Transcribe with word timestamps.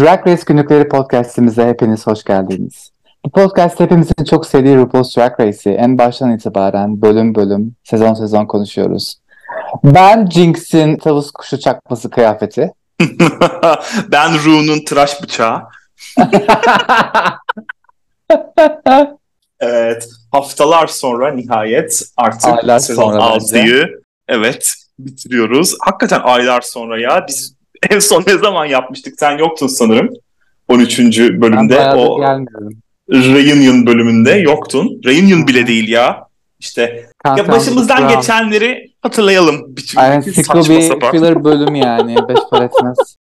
Drag 0.00 0.26
Race 0.26 0.42
Günlükleri 0.46 0.88
podcastimize 0.88 1.66
hepiniz 1.66 2.06
hoş 2.06 2.24
geldiniz. 2.24 2.90
Bu 3.24 3.30
podcast 3.30 3.80
hepimizin 3.80 4.24
çok 4.30 4.46
sevdiği 4.46 4.76
RuPaul's 4.76 5.16
Drag 5.16 5.40
Race'i 5.40 5.72
en 5.74 5.98
baştan 5.98 6.34
itibaren 6.34 7.02
bölüm 7.02 7.34
bölüm, 7.34 7.74
sezon 7.84 8.14
sezon 8.14 8.46
konuşuyoruz. 8.46 9.18
Ben 9.84 10.26
Jinx'in 10.26 10.96
tavus 10.96 11.30
kuşu 11.30 11.60
çakması 11.60 12.10
kıyafeti. 12.10 12.72
ben 14.12 14.44
Ru'nun 14.44 14.84
tıraş 14.84 15.22
bıçağı. 15.22 15.62
evet, 19.60 20.08
haftalar 20.32 20.86
sonra 20.86 21.32
nihayet 21.32 22.02
artık 22.16 22.46
aylar 22.46 22.78
sezon 22.78 23.12
6'yı 23.12 24.02
evet 24.28 24.74
bitiriyoruz. 24.98 25.74
Hakikaten 25.80 26.20
aylar 26.20 26.60
sonra 26.60 27.00
ya 27.00 27.24
biz 27.28 27.57
en 27.90 27.98
son 27.98 28.24
ne 28.26 28.38
zaman 28.38 28.66
yapmıştık? 28.66 29.14
Sen 29.18 29.38
yoktun 29.38 29.66
sanırım. 29.66 30.10
13. 30.68 30.98
bölümde 31.18 31.76
ben 31.76 31.96
o 31.96 32.20
gelmiyorum. 32.20 32.72
Reunion 33.10 33.86
bölümünde 33.86 34.32
yoktun. 34.32 35.00
Reunion 35.04 35.46
bile 35.46 35.66
değil 35.66 35.88
ya. 35.88 36.28
İşte 36.60 37.06
Kanka, 37.24 37.42
ya 37.42 37.48
başımızdan 37.48 38.08
geçenleri 38.08 38.90
hatırlayalım. 39.02 39.76
Bir, 39.76 39.94
Aynen 39.96 40.20
sıkı 40.20 40.58
bir 40.58 41.10
filler 41.10 41.44
bölüm 41.44 41.74
yani. 41.74 42.16
Beş 42.28 42.38
para 42.50 42.64
etmez. 42.64 43.16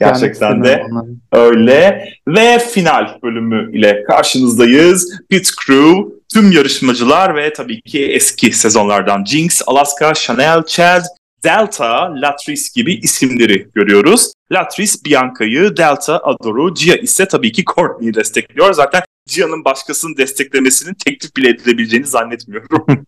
Gerçekten 0.00 0.64
de 0.64 0.86
öyle. 1.32 2.08
Ve 2.28 2.58
final 2.58 3.18
bölümü 3.22 3.78
ile 3.78 4.04
karşınızdayız. 4.04 5.20
Pit 5.28 5.50
Crew, 5.66 6.02
tüm 6.34 6.52
yarışmacılar 6.52 7.36
ve 7.36 7.52
tabii 7.52 7.82
ki 7.82 8.06
eski 8.06 8.52
sezonlardan 8.52 9.24
Jinx, 9.24 9.62
Alaska, 9.66 10.14
Chanel, 10.14 10.62
Chad, 10.62 11.02
Delta, 11.44 12.14
Latrice 12.14 12.62
gibi 12.74 12.94
isimleri 12.94 13.68
görüyoruz. 13.74 14.32
Latrice 14.52 14.92
Bianca'yı, 15.06 15.76
Delta 15.76 16.18
Ador'u, 16.18 16.74
Gia 16.74 16.96
ise 16.96 17.28
tabii 17.28 17.52
ki 17.52 17.64
Courtney'i 17.64 18.14
destekliyor. 18.14 18.72
Zaten 18.72 19.02
Gia'nın 19.26 19.64
başkasının 19.64 20.16
desteklemesinin 20.16 20.94
teklif 20.94 21.36
bile 21.36 21.48
edilebileceğini 21.48 22.06
zannetmiyorum. 22.06 22.86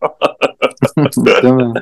Değil 1.25 1.53
mi? 1.53 1.73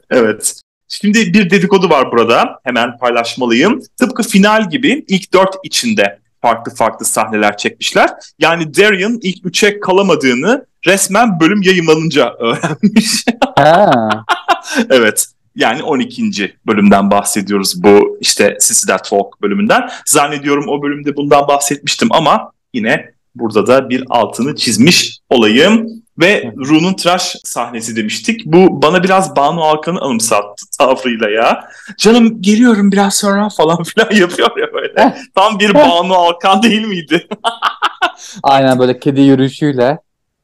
evet. 0.10 0.60
Şimdi 0.88 1.34
bir 1.34 1.50
dedikodu 1.50 1.90
var 1.90 2.12
burada. 2.12 2.60
Hemen 2.64 2.98
paylaşmalıyım. 2.98 3.80
Tıpkı 3.96 4.22
final 4.22 4.70
gibi 4.70 5.04
ilk 5.08 5.32
dört 5.32 5.54
içinde 5.64 6.18
farklı 6.42 6.74
farklı 6.74 7.06
sahneler 7.06 7.56
çekmişler. 7.56 8.10
Yani 8.38 8.74
Darian 8.74 9.18
ilk 9.22 9.46
üçe 9.46 9.80
kalamadığını 9.80 10.66
resmen 10.86 11.40
bölüm 11.40 11.62
yayınlanınca 11.62 12.34
öğrenmiş. 12.38 13.24
evet. 14.90 15.26
Yani 15.56 15.82
12. 15.82 16.56
bölümden 16.66 17.10
bahsediyoruz 17.10 17.82
bu 17.82 18.18
işte 18.20 18.56
That 18.86 19.08
Talk 19.08 19.42
bölümünden. 19.42 19.90
Zannediyorum 20.06 20.64
o 20.68 20.82
bölümde 20.82 21.16
bundan 21.16 21.48
bahsetmiştim 21.48 22.08
ama 22.12 22.52
yine 22.74 23.10
burada 23.34 23.66
da 23.66 23.88
bir 23.90 24.04
altını 24.10 24.56
çizmiş 24.56 25.18
olayım. 25.30 25.88
Ve 26.18 26.52
Ru'nun 26.56 26.94
tıraş 26.94 27.36
sahnesi 27.44 27.96
demiştik. 27.96 28.46
Bu 28.46 28.82
bana 28.82 29.02
biraz 29.02 29.36
Banu 29.36 29.62
Alkan'ı 29.64 30.00
anımsattı 30.00 30.66
tavrıyla 30.78 31.30
ya. 31.30 31.68
Canım 31.98 32.42
geliyorum 32.42 32.92
biraz 32.92 33.14
sonra 33.14 33.48
falan 33.48 33.82
filan 33.82 34.10
yapıyor 34.10 34.50
ya 34.58 34.66
böyle. 34.72 35.16
Tam 35.34 35.58
bir 35.58 35.74
Banu 35.74 36.14
Alkan 36.14 36.62
değil 36.62 36.86
miydi? 36.86 37.28
Aynen 38.42 38.78
böyle 38.78 38.98
kedi 38.98 39.20
yürüyüşüyle 39.20 39.98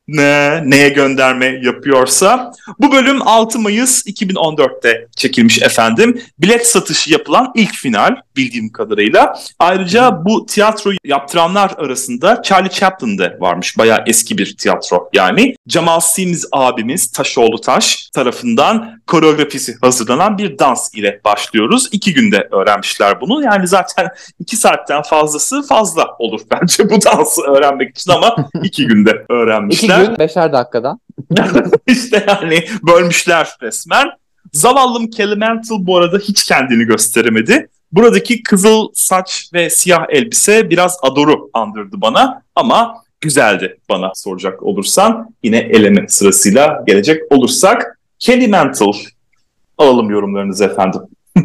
ne 0.08 0.62
neye 0.66 0.88
gönderme 0.88 1.46
yapıyorsa. 1.46 2.52
Bu 2.78 2.92
bölüm 2.92 3.28
6 3.28 3.58
Mayıs 3.58 4.06
2014'te 4.06 5.06
çekilmiş 5.16 5.62
efendim. 5.62 6.22
Bilet 6.38 6.66
satışı 6.66 7.12
yapılan 7.12 7.52
ilk 7.54 7.74
final 7.74 8.16
bildiğim 8.36 8.72
kadarıyla. 8.72 9.34
Ayrıca 9.58 10.24
bu 10.24 10.46
tiyatro 10.46 10.90
yaptıranlar 11.04 11.70
arasında 11.78 12.42
Charlie 12.42 12.70
Chaplin 12.70 13.18
de 13.18 13.36
varmış. 13.40 13.78
Bayağı 13.78 14.04
eski 14.06 14.38
bir 14.38 14.56
tiyatro 14.56 15.08
yani. 15.12 15.54
Cemal 15.68 16.00
Sims 16.00 16.44
abimiz 16.52 17.12
Taşoğlu 17.12 17.60
Taş 17.60 18.10
tarafından 18.14 19.02
koreografisi 19.06 19.76
hazırlanan 19.80 20.38
bir 20.38 20.58
dans 20.58 20.94
ile 20.94 21.20
başlıyoruz. 21.24 21.88
İki 21.92 22.14
günde 22.14 22.48
öğrenmişler 22.52 23.20
bunu. 23.20 23.44
Yani 23.44 23.68
zaten 23.68 24.08
iki 24.38 24.56
saatten 24.56 25.02
fazlası 25.02 25.62
fazla 25.62 26.06
olur 26.18 26.40
bence 26.50 26.90
bu 26.90 27.02
dansı 27.02 27.42
öğrenmek 27.42 27.98
için 27.98 28.10
ama 28.10 28.36
iki 28.62 28.86
günde 28.86 29.24
öğrenmişler. 29.28 29.91
Gün 30.00 30.18
beşer 30.18 30.52
dakikadan. 30.52 31.00
İşte 31.86 32.24
yani 32.28 32.64
bölmüşler 32.86 33.56
resmen. 33.62 34.06
Zavallım 34.52 35.10
Kelemental 35.10 35.86
bu 35.86 35.96
arada 35.96 36.18
hiç 36.18 36.44
kendini 36.44 36.84
gösteremedi. 36.84 37.68
Buradaki 37.92 38.42
kızıl 38.42 38.88
saç 38.94 39.50
ve 39.54 39.70
siyah 39.70 40.06
elbise 40.08 40.70
biraz 40.70 40.98
Ador'u 41.02 41.50
andırdı 41.54 42.00
bana 42.00 42.42
ama 42.56 43.02
güzeldi 43.20 43.78
bana 43.88 44.12
soracak 44.14 44.62
olursan. 44.62 45.34
Yine 45.42 45.58
eleme 45.58 46.08
sırasıyla 46.08 46.84
gelecek 46.86 47.32
olursak 47.32 47.98
Kelly 48.18 48.48
Mantle 48.48 48.90
alalım 49.78 50.10
yorumlarınızı 50.10 50.64
efendim. 50.64 51.00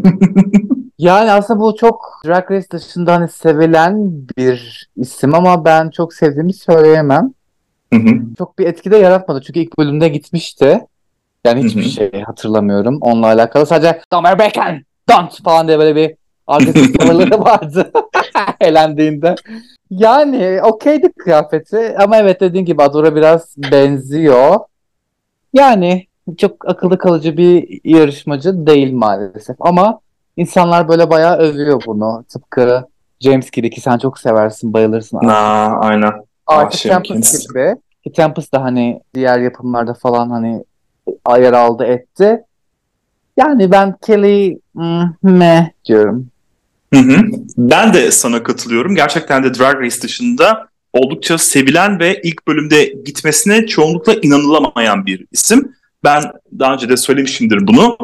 yani 0.97 1.31
aslında 1.31 1.59
bu 1.59 1.75
çok 1.75 2.21
Drag 2.25 2.51
Race 2.51 2.69
dışında 2.71 3.13
hani 3.13 3.29
sevilen 3.29 4.11
bir 4.37 4.89
isim 4.95 5.33
ama 5.33 5.65
ben 5.65 5.89
çok 5.89 6.13
sevdiğimi 6.13 6.53
söyleyemem. 6.53 7.33
Hı 7.93 7.99
hı. 7.99 8.19
Çok 8.37 8.59
bir 8.59 8.65
etki 8.65 8.91
de 8.91 8.97
yaratmadı 8.97 9.41
çünkü 9.41 9.59
ilk 9.59 9.77
bölümde 9.77 10.07
gitmişti. 10.07 10.79
Yani 11.45 11.63
hiçbir 11.63 11.81
hı 11.81 11.85
hı. 11.85 11.89
şey 11.89 12.21
hatırlamıyorum 12.21 12.97
onunla 13.01 13.27
alakalı. 13.27 13.65
Sadece 13.65 14.01
Domer 14.13 14.39
Bacon, 14.39 14.81
don't 15.09 15.43
falan 15.43 15.67
diye 15.67 15.79
böyle 15.79 15.95
bir 15.95 16.15
agresif 16.47 16.99
tavırları 16.99 17.39
vardı 17.39 17.91
elendiğinde. 18.61 19.35
Yani 19.89 20.59
okeydi 20.63 21.11
kıyafeti 21.11 21.95
ama 21.97 22.17
evet 22.17 22.41
dediğin 22.41 22.65
gibi 22.65 22.83
Adora 22.83 23.15
biraz 23.15 23.55
benziyor. 23.57 24.59
Yani 25.53 26.07
çok 26.37 26.69
akıllı 26.69 26.97
kalıcı 26.97 27.37
bir 27.37 27.81
yarışmacı 27.83 28.67
değil 28.67 28.93
maalesef 28.93 29.55
ama 29.59 29.99
insanlar 30.37 30.87
böyle 30.87 31.09
bayağı 31.09 31.37
övüyor 31.37 31.81
bunu. 31.85 32.25
Tıpkı 32.29 32.83
James 33.19 33.51
Giddy 33.51 33.69
ki 33.69 33.81
sen 33.81 33.97
çok 33.97 34.19
seversin, 34.19 34.73
bayılırsın. 34.73 35.17
Aa, 35.17 35.79
aynen. 35.79 36.26
Artık 36.47 36.81
Tempest 36.81 37.49
gibi. 37.49 37.75
Ki 38.03 38.13
Tempest 38.13 38.53
da 38.53 38.61
hani 38.61 39.01
diğer 39.13 39.39
yapımlarda 39.39 39.93
falan 39.93 40.29
hani 40.29 40.63
yer 41.29 41.53
aldı 41.53 41.83
etti. 41.83 42.43
Yani 43.37 43.71
ben 43.71 43.95
Kelly 44.05 44.59
mm, 44.73 45.13
meh 45.21 45.65
diyorum. 45.85 46.27
Hı 46.93 46.99
hı. 46.99 47.17
Ben 47.57 47.93
de 47.93 48.11
sana 48.11 48.43
katılıyorum. 48.43 48.95
Gerçekten 48.95 49.43
de 49.43 49.53
Drag 49.53 49.81
Race 49.81 50.01
dışında 50.01 50.67
oldukça 50.93 51.37
sevilen 51.37 51.99
ve 51.99 52.21
ilk 52.23 52.47
bölümde 52.47 52.85
gitmesine 52.85 53.67
çoğunlukla 53.67 54.13
inanılamayan 54.13 55.05
bir 55.05 55.25
isim. 55.31 55.75
Ben 56.03 56.23
daha 56.59 56.73
önce 56.73 56.89
de 56.89 56.97
söylemişimdir 56.97 57.67
bunu. 57.67 57.97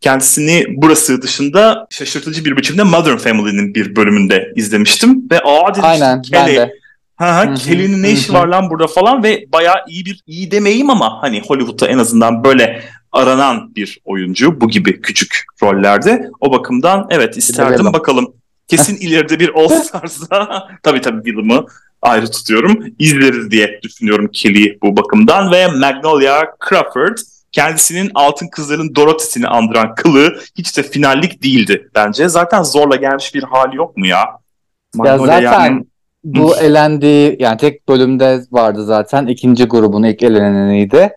Kendisini 0.00 0.64
burası 0.68 1.22
dışında 1.22 1.86
şaşırtıcı 1.90 2.44
bir 2.44 2.56
biçimde 2.56 2.82
Modern 2.82 3.16
Family'nin 3.16 3.74
bir 3.74 3.96
bölümünde 3.96 4.52
izlemiştim. 4.56 5.30
Ve 5.30 5.40
aa 5.40 5.70
dedim 5.70 5.84
Aynen, 5.84 6.22
Kelly, 6.22 6.46
ben 6.46 6.56
de. 6.56 6.79
Ha 7.20 7.36
ha 7.36 7.54
Kelly'nin 7.54 8.02
ne 8.02 8.10
işi 8.10 8.32
var 8.32 8.46
lan 8.46 8.70
burada 8.70 8.86
falan 8.86 9.22
ve 9.22 9.44
bayağı 9.52 9.76
iyi 9.88 10.04
bir 10.04 10.22
iyi 10.26 10.50
demeyeyim 10.50 10.90
ama 10.90 11.22
hani 11.22 11.42
Hollywood'da 11.48 11.88
en 11.88 11.98
azından 11.98 12.44
böyle 12.44 12.82
aranan 13.12 13.74
bir 13.74 14.00
oyuncu 14.04 14.60
bu 14.60 14.68
gibi 14.68 15.00
küçük 15.00 15.44
rollerde. 15.62 16.30
O 16.40 16.52
bakımdan 16.52 17.06
evet 17.10 17.36
isterdim 17.36 17.92
bakalım. 17.92 18.32
Kesin 18.68 18.96
ileride 19.00 19.40
bir 19.40 19.50
All 19.54 19.68
Stars'da 19.68 20.68
tabii 20.82 21.00
tabii 21.00 21.24
Will'ımı 21.24 21.66
ayrı 22.02 22.30
tutuyorum. 22.30 22.84
İzleriz 22.98 23.50
diye 23.50 23.80
düşünüyorum 23.82 24.28
Kelly 24.32 24.78
bu 24.82 24.96
bakımdan 24.96 25.52
ve 25.52 25.66
Magnolia 25.66 26.44
Crawford 26.68 27.18
kendisinin 27.52 28.10
Altın 28.14 28.48
Kızların 28.48 28.94
Dorothy'sini 28.94 29.46
andıran 29.46 29.94
kılığı 29.94 30.40
hiç 30.58 30.76
de 30.76 30.82
finallik 30.82 31.42
değildi 31.42 31.88
bence. 31.94 32.28
Zaten 32.28 32.62
zorla 32.62 32.96
gelmiş 32.96 33.34
bir 33.34 33.42
hali 33.42 33.76
yok 33.76 33.96
mu 33.96 34.06
ya? 34.06 34.24
Magnolia 34.94 35.40
ya 35.40 35.50
zaten. 35.50 35.89
Bu 36.24 36.56
elendi 36.56 37.36
yani 37.38 37.56
tek 37.56 37.88
bölümde 37.88 38.40
vardı 38.52 38.84
zaten. 38.84 39.26
ikinci 39.26 39.64
grubun 39.64 40.02
ilk 40.02 40.22
eleneniydi. 40.22 41.16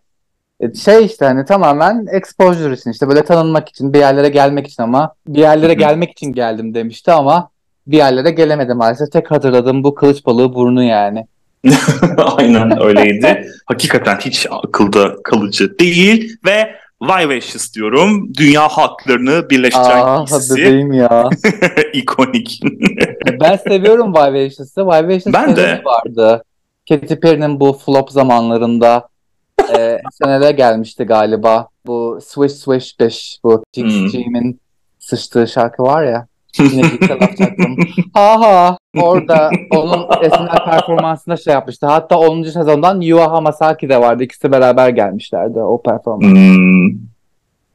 E, 0.59 0.73
şey 0.73 1.05
işte 1.05 1.25
hani 1.25 1.45
tamamen 1.45 2.05
exposure 2.11 2.73
için 2.73 2.91
işte 2.91 3.07
böyle 3.07 3.23
tanınmak 3.23 3.69
için 3.69 3.94
bir 3.94 4.00
yerlere 4.00 4.29
gelmek 4.29 4.67
için 4.67 4.83
ama 4.83 5.13
bir 5.27 5.39
yerlere 5.39 5.73
gelmek 5.73 6.11
için 6.11 6.33
geldim 6.33 6.73
demişti 6.73 7.11
ama 7.11 7.50
bir 7.88 7.97
yerlere 7.97 8.31
gelemedi 8.31 8.73
maalesef. 8.73 9.11
Tek 9.11 9.31
hatırladığım 9.31 9.83
bu 9.83 9.95
kılıç 9.95 10.25
balığı 10.25 10.53
burnu 10.53 10.83
yani. 10.83 11.27
Aynen 12.17 12.83
öyleydi. 12.83 13.47
Hakikaten 13.65 14.17
hiç 14.17 14.47
akılda 14.50 15.23
kalıcı 15.23 15.79
değil 15.79 16.38
ve 16.45 16.75
Vivacious 17.03 17.73
diyorum. 17.75 18.33
Dünya 18.33 18.67
halklarını 18.67 19.50
birleştiren 19.50 20.03
Aa, 20.03 20.21
ikisi. 20.21 20.88
ya. 20.91 21.29
İkonik. 21.94 22.61
ben 23.41 23.55
seviyorum 23.55 24.13
Vivacious'ı. 24.13 24.85
Vivacious'ı 24.85 25.33
ben 25.33 25.55
de. 25.55 25.81
vardı. 25.85 26.44
Katy 26.89 27.13
Perry'nin 27.13 27.59
bu 27.59 27.73
flop 27.73 28.11
zamanlarında 28.11 29.07
e, 29.77 30.01
senede 30.23 30.51
gelmişti 30.51 31.03
galiba. 31.03 31.67
Bu 31.85 32.19
Swish 32.21 32.51
Swish 32.51 33.00
Bish 33.00 33.38
bu 33.44 33.63
Jinx 33.73 33.94
hmm. 33.94 34.09
Jim'in 34.09 34.59
sıçtığı 35.00 35.47
şarkı 35.47 35.83
var 35.83 36.03
ya. 36.03 36.27
Yine 36.59 36.83
bir 36.83 37.09
laf 37.09 37.38
çaktım. 37.38 37.77
Ha 38.13 38.41
ha. 38.41 38.77
Orada 39.01 39.51
onun 39.71 40.07
esinler 40.21 40.65
performansında 40.65 41.38
şey 41.38 41.53
yapmıştı. 41.53 41.88
Hatta 41.88 42.17
10. 42.19 42.44
sezondan 42.44 43.01
Yuha 43.01 43.31
Hamasaki 43.31 43.89
de 43.89 44.01
vardı. 44.01 44.23
İkisi 44.23 44.51
beraber 44.51 44.89
gelmişlerdi 44.89 45.59
o 45.59 45.81
performans. 45.81 46.33
Hmm. 46.33 46.89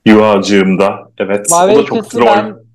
Yuhacığımda. 0.07 1.11
Evet. 1.19 1.47
Mavi 1.51 1.73
o 1.73 1.79
da 1.79 1.85
çok 1.85 2.11
troll 2.11 2.27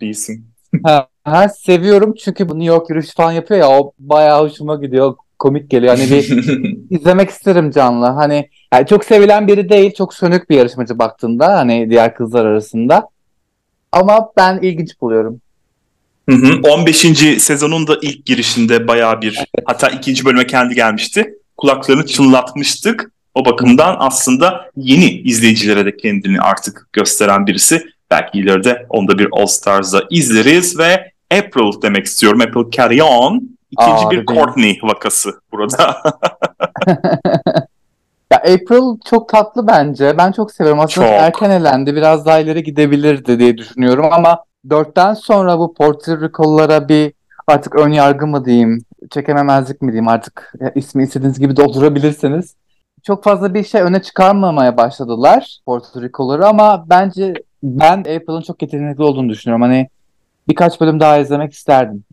ben- 0.01 0.07
isim. 0.07 0.45
Ha, 0.83 1.07
ha, 1.23 1.49
seviyorum 1.49 2.13
çünkü 2.13 2.49
bu 2.49 2.53
New 2.53 2.73
York 2.73 2.89
yürüyüşü 2.89 3.13
falan 3.15 3.31
yapıyor 3.31 3.59
ya 3.59 3.69
o 3.69 3.91
bayağı 3.99 4.43
hoşuma 4.43 4.75
gidiyor. 4.75 5.15
Komik 5.39 5.69
geliyor. 5.69 5.97
Hani 5.97 6.09
bir 6.11 6.23
izlemek 6.99 7.29
isterim 7.29 7.71
canlı. 7.71 8.05
Hani 8.05 8.49
yani 8.73 8.87
çok 8.87 9.05
sevilen 9.05 9.47
biri 9.47 9.69
değil. 9.69 9.93
Çok 9.93 10.13
sönük 10.13 10.49
bir 10.49 10.57
yarışmacı 10.57 10.99
baktığında 10.99 11.57
hani 11.57 11.89
diğer 11.89 12.15
kızlar 12.15 12.45
arasında. 12.45 13.07
Ama 13.91 14.31
ben 14.37 14.59
ilginç 14.61 15.01
buluyorum. 15.01 15.41
Hı 16.29 16.35
hı. 16.35 16.59
15. 16.63 16.97
sezonun 17.39 17.87
da 17.87 17.97
ilk 18.01 18.25
girişinde 18.25 18.87
bayağı 18.87 19.21
bir 19.21 19.45
hatta 19.65 19.89
ikinci 19.89 20.25
bölüme 20.25 20.47
kendi 20.47 20.75
gelmişti. 20.75 21.33
Kulaklarını 21.57 22.05
çınlatmıştık. 22.05 23.11
O 23.35 23.45
bakımdan 23.45 23.95
aslında 23.99 24.69
yeni 24.77 25.05
izleyicilere 25.05 25.85
de 25.85 25.97
kendini 25.97 26.41
artık 26.41 26.87
gösteren 26.93 27.47
birisi. 27.47 27.85
Belki 28.11 28.39
ileride 28.39 28.85
onda 28.89 29.17
bir 29.17 29.27
All 29.31 29.45
Stars'da 29.45 30.03
izleriz 30.09 30.79
ve 30.79 31.11
April 31.31 31.81
demek 31.81 32.05
istiyorum. 32.05 32.41
April 32.41 32.71
Carry 32.71 33.03
On. 33.03 33.57
İkinci 33.71 33.91
Aa, 33.91 34.11
bir 34.11 34.17
bebeğim. 34.17 34.25
Courtney 34.25 34.79
vakası 34.83 35.33
burada. 35.51 36.03
Ya 38.33 38.39
April 38.39 38.99
çok 39.09 39.29
tatlı 39.29 39.67
bence. 39.67 40.17
Ben 40.17 40.31
çok 40.31 40.51
seviyorum. 40.51 40.79
Aslında 40.79 41.07
Çok. 41.07 41.15
erken 41.15 41.49
elendi. 41.49 41.95
Biraz 41.95 42.25
daha 42.25 42.39
ileri 42.39 42.63
gidebilirdi 42.63 43.39
diye 43.39 43.57
düşünüyorum 43.57 44.05
ama 44.11 44.43
dörtten 44.69 45.13
sonra 45.13 45.59
bu 45.59 45.73
Puerto 45.73 46.21
Rico'lulara 46.21 46.89
bir 46.89 47.13
artık 47.47 47.75
ön 47.75 47.91
yargı 47.91 48.27
mı 48.27 48.45
diyeyim, 48.45 48.85
çekememezlik 49.11 49.81
mi 49.81 49.91
diyeyim 49.91 50.07
artık 50.07 50.53
ismi 50.75 51.03
istediğiniz 51.03 51.39
gibi 51.39 51.55
doldurabilirsiniz. 51.57 52.55
Çok 53.03 53.23
fazla 53.23 53.53
bir 53.53 53.63
şey 53.63 53.81
öne 53.81 54.01
çıkarmamaya 54.01 54.77
başladılar 54.77 55.59
Puerto 55.65 56.01
Rico'luları 56.01 56.47
ama 56.47 56.85
bence 56.89 57.33
ben 57.63 57.99
April'ın 57.99 58.41
çok 58.41 58.61
yetenekli 58.61 59.03
olduğunu 59.03 59.29
düşünüyorum. 59.29 59.61
Hani 59.61 59.89
birkaç 60.47 60.81
bölüm 60.81 60.99
daha 60.99 61.17
izlemek 61.17 61.53
isterdim. 61.53 62.03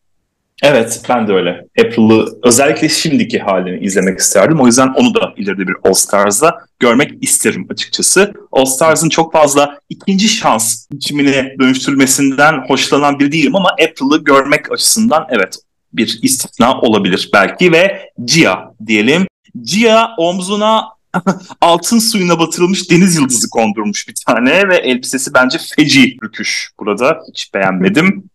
Evet 0.62 1.00
ben 1.08 1.28
de 1.28 1.32
öyle. 1.32 1.66
April'ı 1.80 2.38
özellikle 2.42 2.88
şimdiki 2.88 3.38
halini 3.38 3.84
izlemek 3.84 4.18
isterdim. 4.18 4.60
O 4.60 4.66
yüzden 4.66 4.88
onu 4.88 5.14
da 5.14 5.34
ileride 5.36 5.68
bir 5.68 5.74
All 5.84 5.92
Stars'da 5.92 6.58
görmek 6.78 7.22
isterim 7.22 7.66
açıkçası. 7.70 8.32
All 8.52 8.64
Stars'ın 8.64 9.08
çok 9.08 9.32
fazla 9.32 9.78
ikinci 9.88 10.28
şans 10.28 10.86
biçimine 10.92 11.54
dönüştürülmesinden 11.60 12.64
hoşlanan 12.68 13.18
biri 13.18 13.32
değilim 13.32 13.56
ama 13.56 13.68
April'ı 13.68 14.24
görmek 14.24 14.72
açısından 14.72 15.26
evet 15.30 15.58
bir 15.92 16.18
istisna 16.22 16.80
olabilir 16.80 17.30
belki 17.32 17.72
ve 17.72 18.10
Gia 18.24 18.74
diyelim. 18.86 19.26
Gia 19.62 20.08
omzuna 20.18 20.84
altın 21.60 21.98
suyuna 21.98 22.38
batırılmış 22.38 22.90
deniz 22.90 23.16
yıldızı 23.16 23.50
kondurmuş 23.50 24.08
bir 24.08 24.14
tane 24.26 24.68
ve 24.68 24.76
elbisesi 24.76 25.34
bence 25.34 25.58
feci 25.76 26.16
rüküş 26.24 26.70
burada. 26.78 27.18
Hiç 27.32 27.54
beğenmedim. 27.54 28.29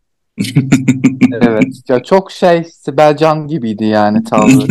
Evet. 1.32 1.64
Ya 1.90 2.04
çok 2.04 2.32
şey 2.32 2.64
Sibel 2.64 3.18
Can 3.18 3.48
gibiydi 3.48 3.86
yani 3.86 4.24
tavrı 4.24 4.52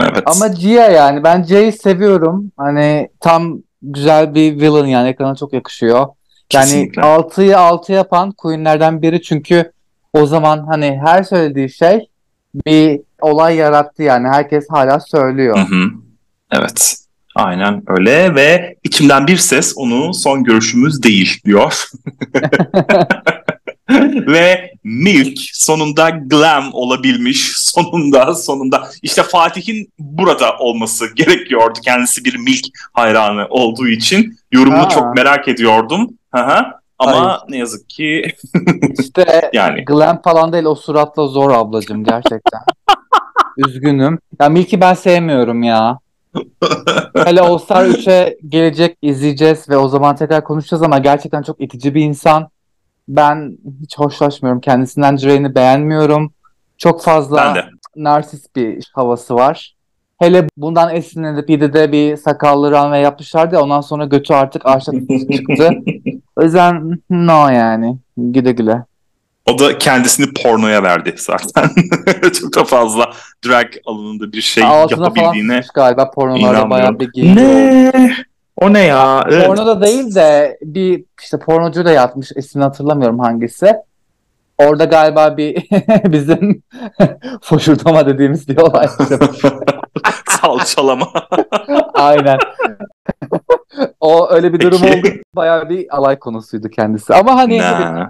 evet. 0.00 0.22
Ama 0.26 0.48
Gia 0.48 0.88
yani 0.88 1.24
ben 1.24 1.42
Jay'i 1.42 1.72
seviyorum. 1.72 2.52
Hani 2.56 3.08
tam 3.20 3.58
güzel 3.82 4.34
bir 4.34 4.60
villain 4.60 4.86
yani 4.86 5.08
ekrana 5.08 5.34
çok 5.34 5.52
yakışıyor. 5.52 5.98
Yani 5.98 6.64
Kesinlikle. 6.64 7.02
6'yı 7.02 7.58
6 7.58 7.92
yapan 7.92 8.32
Queen'lerden 8.32 9.02
biri 9.02 9.22
çünkü 9.22 9.72
o 10.12 10.26
zaman 10.26 10.66
hani 10.66 11.00
her 11.04 11.22
söylediği 11.22 11.70
şey 11.70 12.08
bir 12.66 13.00
olay 13.20 13.56
yarattı 13.56 14.02
yani 14.02 14.28
herkes 14.28 14.66
hala 14.70 15.00
söylüyor. 15.00 15.58
Hı 15.58 15.74
hı. 15.74 15.90
Evet. 16.52 16.96
Aynen 17.34 17.82
öyle 17.86 18.34
ve 18.34 18.76
içimden 18.84 19.26
bir 19.26 19.36
ses 19.36 19.72
onu 19.76 20.14
son 20.14 20.44
görüşümüz 20.44 21.02
değil 21.02 21.40
diyor. 21.44 21.88
ve 24.26 24.72
Milk 24.84 25.38
sonunda 25.52 26.10
glam 26.10 26.70
olabilmiş. 26.72 27.52
Sonunda 27.56 28.34
sonunda 28.34 28.88
işte 29.02 29.22
Fatih'in 29.22 29.92
burada 29.98 30.58
olması 30.58 31.14
gerekiyordu. 31.14 31.78
Kendisi 31.84 32.24
bir 32.24 32.36
Milk 32.36 32.64
hayranı 32.92 33.46
olduğu 33.50 33.88
için 33.88 34.38
yorumunu 34.52 34.82
Ha. 34.84 34.88
çok 34.88 35.14
merak 35.16 35.48
ediyordum. 35.48 36.08
Hı 36.34 36.42
hı. 36.42 36.64
Ama 36.98 37.44
ne 37.48 37.58
yazık 37.58 37.88
ki 37.90 38.22
İşte 38.98 39.50
yani 39.52 39.84
glam 39.84 40.22
falan 40.22 40.52
değil 40.52 40.64
o 40.64 40.74
suratla 40.74 41.26
zor 41.26 41.50
ablacığım 41.50 42.04
gerçekten. 42.04 42.60
Üzgünüm. 43.66 44.18
Ya 44.40 44.48
Milk'i 44.48 44.80
ben 44.80 44.94
sevmiyorum 44.94 45.62
ya. 45.62 45.98
Hele 47.14 47.40
All 47.40 47.58
Star 47.58 47.84
3'e 47.84 48.36
gelecek 48.48 48.98
izleyeceğiz 49.02 49.68
ve 49.68 49.76
o 49.76 49.88
zaman 49.88 50.16
tekrar 50.16 50.44
konuşacağız 50.44 50.82
ama 50.82 50.98
gerçekten 50.98 51.42
çok 51.42 51.60
itici 51.60 51.94
bir 51.94 52.02
insan. 52.02 52.48
Ben 53.08 53.58
hiç 53.82 53.98
hoşlaşmıyorum. 53.98 54.60
Kendisinden 54.60 55.18
Drane'i 55.18 55.54
beğenmiyorum. 55.54 56.32
Çok 56.78 57.02
fazla 57.02 57.54
de. 57.54 57.64
narsist 57.96 58.56
bir 58.56 58.90
havası 58.94 59.34
var. 59.34 59.76
Hele 60.18 60.48
bundan 60.56 60.94
esinlenip 60.94 61.50
7'de 61.50 61.92
bir 61.92 62.16
sakallı 62.16 62.70
runway 62.70 63.02
yapmışlardı 63.02 63.54
ya 63.54 63.62
ondan 63.62 63.80
sonra 63.80 64.04
götü 64.04 64.34
artık 64.34 64.66
arşa 64.66 64.92
çıktı. 65.32 65.70
O 66.36 66.42
yüzden 66.42 66.98
no 67.10 67.48
yani. 67.48 67.98
Güle 68.16 68.52
güle. 68.52 68.84
O 69.46 69.58
da 69.58 69.78
kendisini 69.78 70.32
pornoya 70.42 70.82
verdi 70.82 71.14
zaten. 71.16 71.70
Çok 72.40 72.56
da 72.56 72.64
fazla 72.64 73.12
drag 73.46 73.66
alanında 73.86 74.32
bir 74.32 74.40
şey 74.40 74.64
Altına 74.64 75.04
yapabildiğine 75.04 75.52
sıçmış 75.52 75.72
galiba 75.74 76.10
pornolarda 76.10 76.70
bayağı 76.70 77.00
bir 77.00 77.12
giydi. 77.12 77.36
Ne? 77.36 78.16
O 78.56 78.72
ne 78.72 78.80
ya? 78.80 79.24
Evet. 79.30 79.46
Porno 79.46 79.66
da 79.66 79.82
değil 79.82 80.14
de 80.14 80.58
bir 80.62 81.04
işte 81.22 81.38
pornocu 81.38 81.84
da 81.84 81.90
yatmış. 81.90 82.32
ismini 82.36 82.64
hatırlamıyorum 82.64 83.18
hangisi. 83.18 83.74
Orada 84.58 84.84
galiba 84.84 85.36
bir 85.36 85.54
bizim 86.12 86.62
foşurdama 87.42 88.06
dediğimiz 88.06 88.48
bir 88.48 88.56
olay. 88.56 88.88
Salçalama. 90.28 91.08
Aynen. 91.94 92.38
o 94.00 94.30
öyle 94.30 94.52
bir 94.52 94.60
durum 94.60 94.80
Peki. 94.82 94.98
oldu. 94.98 95.08
Bayağı 95.36 95.68
bir 95.68 95.96
alay 95.96 96.18
konusuydu 96.18 96.68
kendisi. 96.68 97.14
Ama 97.14 97.34
hani 97.36 97.60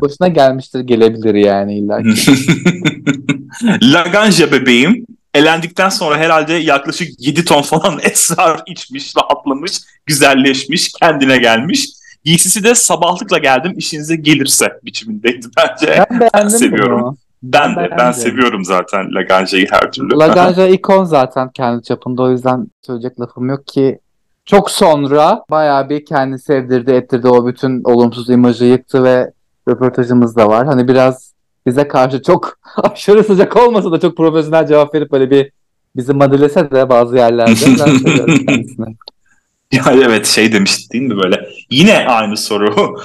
başına 0.03 0.29
gelmiştir, 0.29 0.81
gelebilir 0.81 1.35
yani 1.35 1.79
illa 1.79 2.03
ki. 2.03 2.33
Laganja 3.83 4.53
bebeğim 4.53 5.07
elendikten 5.37 5.89
sonra 5.89 6.19
herhalde 6.19 6.53
yaklaşık 6.53 7.09
7 7.19 7.45
ton 7.45 7.63
falan 7.63 7.99
esrar 8.03 8.63
içmiş, 8.67 9.17
rahatlamış, 9.17 9.73
güzelleşmiş, 10.07 10.93
kendine 10.93 11.37
gelmiş. 11.37 11.89
Giysisi 12.25 12.65
de 12.65 12.75
sabahlıkla 12.75 13.39
geldim 13.39 13.75
işinize 13.77 14.17
gelirse 14.17 14.81
biçimindeydi 14.85 15.47
bence. 15.57 16.05
Ben 16.11 16.21
beğendim 16.21 16.59
seviyorum. 16.59 17.01
bunu. 17.01 17.17
Ben 17.43 17.77
ben 17.77 17.85
de 17.85 17.91
ben 17.91 17.99
beğendim. 17.99 18.21
seviyorum 18.21 18.65
zaten 18.65 19.15
Laganja'yı 19.15 19.67
her 19.71 19.93
türlü. 19.93 20.15
Laganja 20.19 20.67
ikon 20.67 21.05
zaten 21.05 21.51
kendi 21.51 21.83
çapında 21.83 22.23
o 22.23 22.31
yüzden 22.31 22.67
söyleyecek 22.83 23.21
lafım 23.21 23.49
yok 23.49 23.67
ki. 23.67 23.99
Çok 24.45 24.71
sonra 24.71 25.45
bayağı 25.51 25.89
bir 25.89 26.05
kendi 26.05 26.39
sevdirdi 26.39 26.91
ettirdi 26.91 27.29
o 27.29 27.47
bütün 27.47 27.85
olumsuz 27.85 28.31
imajı 28.31 28.65
yıktı 28.65 29.05
ve 29.05 29.33
röportajımız 29.69 30.37
da 30.37 30.49
var. 30.49 30.67
Hani 30.67 30.89
biraz 30.89 31.33
bize 31.67 31.89
karşı 31.89 32.23
çok 32.23 32.59
aşırı 32.77 33.25
sıcak 33.25 33.57
olmasa 33.57 33.93
da 33.93 34.01
çok 34.01 34.17
profesyonel 34.17 34.67
cevap 34.67 34.95
verip 34.95 35.13
böyle 35.13 35.31
bir 35.31 35.51
bizi 35.97 36.13
madilese 36.13 36.71
de 36.71 36.89
bazı 36.89 37.17
yerlerde 37.17 37.51
ben 37.51 37.97
seviyorum 37.99 38.45
kendisini. 38.47 38.97
Ya 39.73 39.85
evet 39.95 40.27
şey 40.27 40.53
demiş 40.53 40.93
değil 40.93 41.05
mi 41.05 41.17
böyle 41.23 41.49
yine 41.71 42.07
aynı 42.09 42.37
soru. 42.37 42.97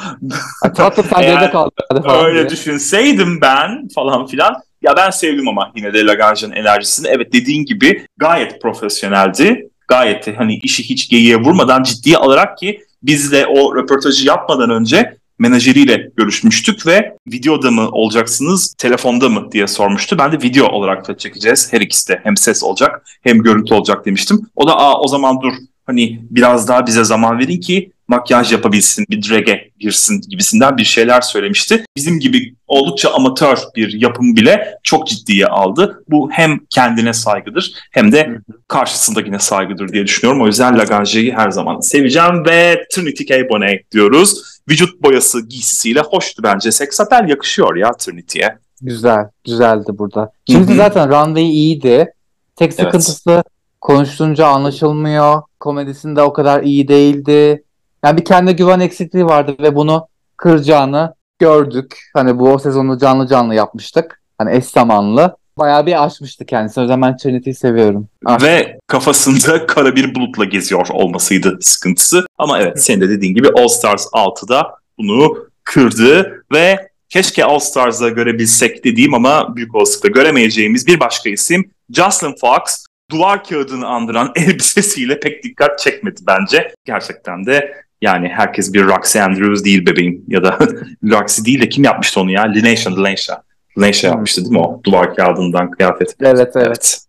Ay, 0.63 0.74
Tatlım 0.74 1.06
sen 1.13 1.22
geride 1.22 1.51
kaldın 1.51 2.25
Öyle 2.25 2.39
diye. 2.39 2.50
düşünseydim 2.50 3.41
ben 3.41 3.88
falan 3.96 4.25
filan. 4.25 4.56
Ya 4.82 4.98
ben 4.98 5.10
sevdim 5.10 5.48
ama 5.48 5.72
yine 5.75 5.94
de 5.94 6.06
Laganja'nın 6.06 6.53
enerjisini. 6.56 7.08
Evet 7.08 7.34
dediğin 7.34 7.65
gibi 7.65 8.06
gayet 8.18 8.62
profesyoneldi. 8.62 9.70
Gayet 9.88 10.38
hani 10.38 10.56
işi 10.63 10.84
hiç 10.89 11.10
geyiğe 11.10 11.38
vurmadan 11.38 11.84
ciddiye 11.84 12.18
alarak 12.18 12.58
ki 12.58 12.82
biz 13.03 13.32
de 13.32 13.46
o 13.48 13.75
röportajı 13.75 14.27
yapmadan 14.27 14.70
önce 14.70 15.18
menajeriyle 15.41 16.10
görüşmüştük 16.17 16.88
ve 16.88 17.17
videoda 17.27 17.71
mı 17.71 17.89
olacaksınız, 17.89 18.74
telefonda 18.77 19.29
mı 19.29 19.51
diye 19.51 19.67
sormuştu. 19.67 20.17
Ben 20.17 20.31
de 20.31 20.41
video 20.41 20.67
olarak 20.67 21.07
da 21.07 21.17
çekeceğiz. 21.17 21.74
Her 21.74 21.81
ikisi 21.81 22.10
de 22.10 22.19
hem 22.24 22.38
ses 22.38 22.63
olacak 22.63 23.05
hem 23.21 23.43
görüntü 23.43 23.74
olacak 23.74 24.05
demiştim. 24.05 24.41
O 24.55 24.67
da 24.67 24.75
Aa, 24.77 25.01
o 25.01 25.07
zaman 25.07 25.41
dur 25.41 25.53
hani 25.85 26.21
biraz 26.29 26.67
daha 26.67 26.88
bize 26.88 27.03
zaman 27.03 27.39
verin 27.39 27.59
ki 27.59 27.91
makyaj 28.07 28.51
yapabilsin, 28.51 29.05
bir 29.09 29.29
drag'e 29.29 29.71
girsin 29.79 30.21
gibisinden 30.29 30.77
bir 30.77 30.83
şeyler 30.83 31.21
söylemişti. 31.21 31.85
Bizim 31.97 32.19
gibi 32.19 32.55
oldukça 32.67 33.13
amatör 33.13 33.57
bir 33.75 34.01
yapım 34.01 34.35
bile 34.35 34.75
çok 34.83 35.07
ciddiye 35.07 35.47
aldı. 35.47 36.03
Bu 36.09 36.31
hem 36.31 36.59
kendine 36.69 37.13
saygıdır 37.13 37.73
hem 37.91 38.11
de 38.11 38.39
karşısındakine 38.67 39.39
saygıdır 39.39 39.89
diye 39.89 40.03
düşünüyorum. 40.03 40.41
O 40.41 40.47
yüzden 40.47 40.77
Lagange'yi 40.77 41.33
her 41.33 41.51
zaman 41.51 41.79
seveceğim 41.79 42.45
ve 42.45 42.83
Trinity 42.91 43.23
K. 43.23 43.50
Bonet 43.50 43.91
diyoruz. 43.91 44.43
Vücut 44.69 45.03
boyası 45.03 45.47
giysisiyle 45.47 46.00
hoştu 46.00 46.43
bence. 46.43 46.71
Seksapel 46.71 47.29
yakışıyor 47.29 47.75
ya 47.75 47.91
Trinity'ye. 47.91 48.57
Güzel, 48.81 49.29
güzeldi 49.45 49.88
burada. 49.88 50.31
Şimdi 50.50 50.75
zaten 50.75 51.09
runway 51.09 51.50
iyiydi. 51.50 52.13
Tek 52.55 52.73
sıkıntısı 52.73 53.31
evet. 53.31 53.45
konuştuğunca 53.81 54.47
anlaşılmıyor. 54.47 55.41
Komedisinde 55.62 56.22
o 56.22 56.34
kadar 56.34 56.63
iyi 56.63 56.88
değildi. 56.88 57.63
Yani 58.03 58.18
bir 58.18 58.25
kendi 58.25 58.56
güven 58.56 58.80
eksikliği 58.80 59.25
vardı 59.25 59.56
ve 59.60 59.75
bunu 59.75 60.08
kıracağını 60.38 61.13
gördük. 61.39 62.00
Hani 62.13 62.39
bu 62.39 62.50
o 62.50 62.60
sezonu 62.60 62.98
canlı 62.98 63.27
canlı 63.27 63.56
yapmıştık. 63.56 64.22
Hani 64.38 64.56
eş 64.56 64.65
zamanlı. 64.65 65.36
Bayağı 65.58 65.86
bir 65.86 66.06
aşmıştı 66.06 66.46
kendisi. 66.46 66.80
O 66.80 66.84
yüzden 66.84 67.01
ben 67.01 67.18
Trinity'yi 67.18 67.56
seviyorum. 67.56 68.08
Aşk. 68.25 68.44
Ve 68.44 68.80
kafasında 68.88 69.65
kara 69.68 69.96
bir 69.96 70.15
bulutla 70.15 70.46
geziyor 70.46 70.88
olmasıydı 70.94 71.58
sıkıntısı. 71.62 72.25
Ama 72.38 72.60
evet 72.60 72.84
senin 72.84 73.01
de 73.01 73.10
dediğin 73.10 73.36
gibi 73.36 73.50
All 73.58 73.68
Stars 73.68 74.06
6'da 74.06 74.75
bunu 74.98 75.38
kırdı 75.63 76.44
ve 76.53 76.89
keşke 77.10 77.46
All 77.46 77.60
Stars'da 77.60 78.10
görebilsek 78.10 78.84
dediğim 78.86 79.13
ama 79.13 79.56
büyük 79.56 79.75
olasılıkla 79.75 80.10
göremeyeceğimiz 80.10 80.88
bir 80.88 81.00
başka 81.00 81.30
isim 81.30 81.72
Jocelyn 81.89 82.36
Fox 82.41 82.86
duvar 83.12 83.44
kağıdını 83.44 83.88
andıran 83.88 84.32
elbisesiyle 84.36 85.20
pek 85.20 85.44
dikkat 85.44 85.80
çekmedi 85.80 86.22
bence. 86.27 86.74
Gerçekten 86.86 87.46
de 87.46 87.74
yani 88.01 88.27
herkes 88.27 88.74
bir 88.74 88.88
Roxy 88.88 89.22
Andrews 89.22 89.63
değil 89.63 89.86
bebeğim 89.86 90.25
ya 90.27 90.44
da 90.44 90.58
Roxy 91.03 91.46
değil 91.46 91.62
de 91.62 91.70
kim 91.70 91.84
yapmıştı 91.84 92.20
onu 92.20 92.32
ya? 92.32 92.41
Linesha, 92.41 92.96
Linesha. 92.96 93.44
Linesha 93.77 94.08
yapmıştı 94.08 94.41
değil 94.41 94.51
mi 94.51 94.60
o 94.60 94.82
duvar 94.84 95.15
kağıdından 95.15 95.72
kıyafet? 95.72 96.15
Evet, 96.22 96.51
evet. 96.56 97.06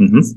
evet. 0.00 0.34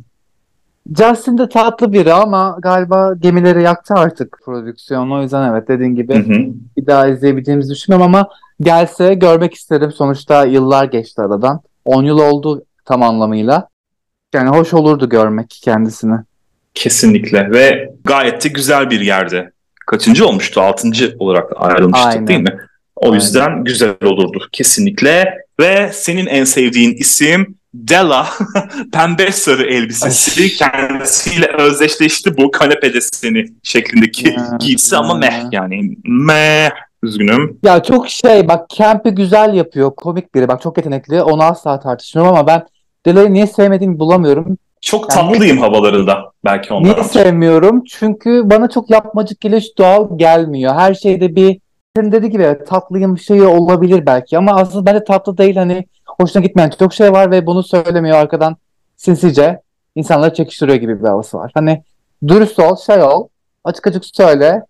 Justin 0.97 1.37
de 1.37 1.49
tatlı 1.49 1.93
biri 1.93 2.13
ama 2.13 2.57
galiba 2.61 3.13
gemileri 3.19 3.63
yaktı 3.63 3.93
artık 3.93 4.37
prodüksiyon. 4.45 5.11
O 5.11 5.21
yüzden 5.21 5.51
evet 5.51 5.67
dediğin 5.67 5.95
gibi 5.95 6.15
hı 6.15 6.33
hı. 6.33 6.53
bir 6.77 6.85
daha 6.85 7.07
izleyebileceğimizi 7.07 7.73
düşünmüyorum 7.73 8.15
ama 8.15 8.29
gelse 8.61 9.13
görmek 9.13 9.53
isterim. 9.53 9.91
Sonuçta 9.91 10.45
yıllar 10.45 10.85
geçti 10.85 11.21
aradan. 11.21 11.61
10 11.85 12.03
yıl 12.03 12.19
oldu 12.19 12.65
tam 12.85 13.03
anlamıyla. 13.03 13.67
Yani 14.33 14.49
hoş 14.49 14.73
olurdu 14.73 15.09
görmek 15.09 15.59
kendisini. 15.63 16.15
Kesinlikle 16.73 17.51
ve 17.51 17.89
gayet 18.03 18.43
de 18.43 18.49
güzel 18.49 18.89
bir 18.89 19.01
yerde. 19.01 19.51
Kaçıncı 19.87 20.27
olmuştu? 20.27 20.61
Altıncı 20.61 21.15
olarak 21.19 21.51
ayrılmıştık 21.55 22.07
Aynen. 22.07 22.27
değil 22.27 22.39
mi? 22.39 22.57
O 22.95 23.05
Aynen. 23.05 23.15
yüzden 23.15 23.63
güzel 23.63 23.95
olurdu 24.03 24.47
kesinlikle. 24.51 25.37
Ve 25.59 25.91
senin 25.93 26.25
en 26.25 26.43
sevdiğin 26.43 26.93
isim 26.93 27.55
Della 27.73 28.27
pembe 28.93 29.31
sarı 29.31 29.63
elbisesi 29.63 30.55
kendisiyle 30.55 31.47
özdeşleşti 31.47 32.37
bu 32.37 32.51
kanepede 32.51 33.01
seni 33.01 33.45
şeklindeki 33.63 34.35
giysi 34.59 34.97
ama 34.97 35.13
meh 35.13 35.43
yani 35.51 35.97
meh 36.05 36.71
üzgünüm. 37.03 37.59
Ya 37.63 37.83
çok 37.83 38.09
şey 38.09 38.47
bak 38.47 38.69
Camp'i 38.69 39.09
güzel 39.09 39.53
yapıyor 39.53 39.95
komik 39.95 40.35
biri 40.35 40.47
bak 40.47 40.61
çok 40.61 40.77
yetenekli 40.77 41.21
onu 41.21 41.43
asla 41.43 41.79
tartışmıyorum 41.79 42.35
ama 42.35 42.47
ben 42.47 42.65
Dela'yı 43.05 43.33
niye 43.33 43.47
sevmediğimi 43.47 43.99
bulamıyorum. 43.99 44.57
Çok 44.81 45.01
yani 45.01 45.09
tatlıyım 45.09 45.55
niye, 45.55 45.65
havalarında 45.65 46.31
belki 46.45 46.73
ondan. 46.73 46.93
Niye 46.93 47.03
sevmiyorum? 47.03 47.83
Çünkü 47.83 48.41
bana 48.45 48.69
çok 48.69 48.89
yapmacık 48.89 49.41
geliyor, 49.41 49.61
doğal 49.77 50.17
gelmiyor. 50.17 50.75
Her 50.75 50.93
şeyde 50.93 51.35
bir 51.35 51.59
senin 51.95 52.11
dediği 52.11 52.29
gibi 52.29 52.57
tatlıyım 52.67 53.17
şeyi 53.17 53.43
olabilir 53.43 54.05
belki 54.05 54.37
ama 54.37 54.51
aslında 54.51 54.85
bence 54.85 55.03
tatlı 55.03 55.37
değil 55.37 55.55
hani 55.55 55.85
hoşuna 56.07 56.43
gitmeyen 56.43 56.71
çok 56.79 56.93
şey 56.93 57.11
var 57.11 57.31
ve 57.31 57.45
bunu 57.45 57.63
söylemiyor 57.63 58.17
arkadan 58.17 58.57
sinsice 58.97 59.61
insanları 59.95 60.33
çekiştiriyor 60.33 60.77
gibi 60.77 60.99
bir 60.99 61.07
havası 61.07 61.37
var. 61.37 61.51
Hani 61.53 61.83
dürüst 62.27 62.59
ol, 62.59 62.75
şey 62.75 63.03
ol, 63.03 63.27
açık 63.63 63.87
açık 63.87 64.05
söyle. 64.05 64.65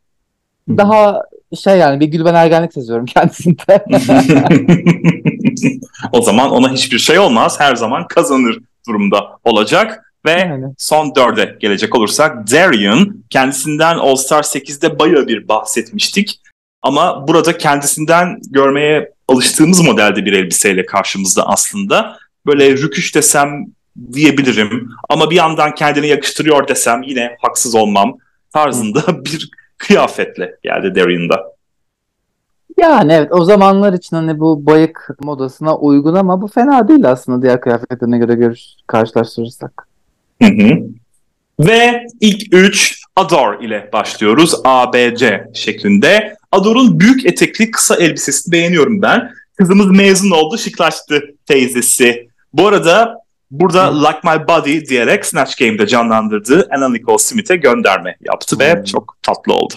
Daha 0.69 1.23
şey 1.63 1.77
yani 1.77 1.99
bir 1.99 2.05
Gülben 2.05 2.33
Ergenlik 2.33 2.73
seziyorum 2.73 3.05
kendisinde. 3.13 3.85
o 6.11 6.21
zaman 6.21 6.51
ona 6.51 6.71
hiçbir 6.71 6.99
şey 6.99 7.19
olmaz. 7.19 7.59
Her 7.59 7.75
zaman 7.75 8.07
kazanır 8.07 8.59
durumda 8.87 9.37
olacak. 9.43 10.13
Ve 10.25 10.31
yani. 10.31 10.65
son 10.77 11.15
dörde 11.15 11.57
gelecek 11.59 11.95
olursak 11.95 12.51
Darian 12.51 13.23
kendisinden 13.29 13.97
All 13.97 14.15
Star 14.15 14.43
8'de 14.43 14.99
bayağı 14.99 15.27
bir 15.27 15.47
bahsetmiştik. 15.47 16.39
Ama 16.81 17.27
burada 17.27 17.57
kendisinden 17.57 18.39
görmeye 18.49 19.11
alıştığımız 19.27 19.81
modelde 19.81 20.25
bir 20.25 20.33
elbiseyle 20.33 20.85
karşımızda 20.85 21.47
aslında. 21.47 22.17
Böyle 22.45 22.71
rüküş 22.71 23.15
desem 23.15 23.65
diyebilirim 24.13 24.89
ama 25.09 25.31
bir 25.31 25.35
yandan 25.35 25.75
kendini 25.75 26.07
yakıştırıyor 26.07 26.67
desem 26.67 27.03
yine 27.03 27.37
haksız 27.41 27.75
olmam 27.75 28.17
tarzında 28.53 29.25
bir 29.25 29.49
kıyafetle 29.87 30.55
geldi 30.63 30.95
Darian'da. 30.95 31.53
Yani 32.77 33.13
evet 33.13 33.31
o 33.31 33.45
zamanlar 33.45 33.93
için 33.93 34.15
hani 34.15 34.39
bu 34.39 34.65
bayık 34.65 35.09
modasına 35.19 35.77
uygun 35.77 36.15
ama 36.15 36.41
bu 36.41 36.47
fena 36.47 36.87
değil 36.87 37.11
aslında 37.11 37.41
diğer 37.41 37.61
kıyafetlerine 37.61 38.17
göre 38.17 38.33
görüş 38.33 38.61
karşılaştırırsak. 38.87 39.87
Hı 40.41 40.47
hı. 40.47 40.79
Ve 41.59 42.05
ilk 42.21 42.53
üç 42.53 43.03
Ador 43.15 43.61
ile 43.61 43.89
başlıyoruz. 43.93 44.55
A, 44.63 44.93
B, 44.93 45.15
C 45.15 45.47
şeklinde. 45.53 46.35
Ador'un 46.51 46.99
büyük 46.99 47.25
etekli 47.25 47.71
kısa 47.71 47.95
elbisesini 47.95 48.51
beğeniyorum 48.51 49.01
ben. 49.01 49.31
Kızımız 49.57 49.91
mezun 49.91 50.31
oldu, 50.31 50.57
şıklaştı 50.57 51.21
teyzesi. 51.45 52.27
Bu 52.53 52.67
arada 52.67 53.22
burada. 53.59 54.07
Like 54.07 54.19
My 54.23 54.47
Body 54.47 54.85
diyerek 54.85 55.25
Snatch 55.25 55.57
Game'de 55.59 55.87
canlandırdığı 55.87 56.67
Anna 56.75 56.89
Nicole 56.89 57.17
Smith'e 57.17 57.55
gönderme 57.55 58.15
yaptı 58.21 58.55
hmm. 58.55 58.59
ve 58.59 58.85
çok 58.85 59.17
tatlı 59.21 59.53
oldu. 59.53 59.73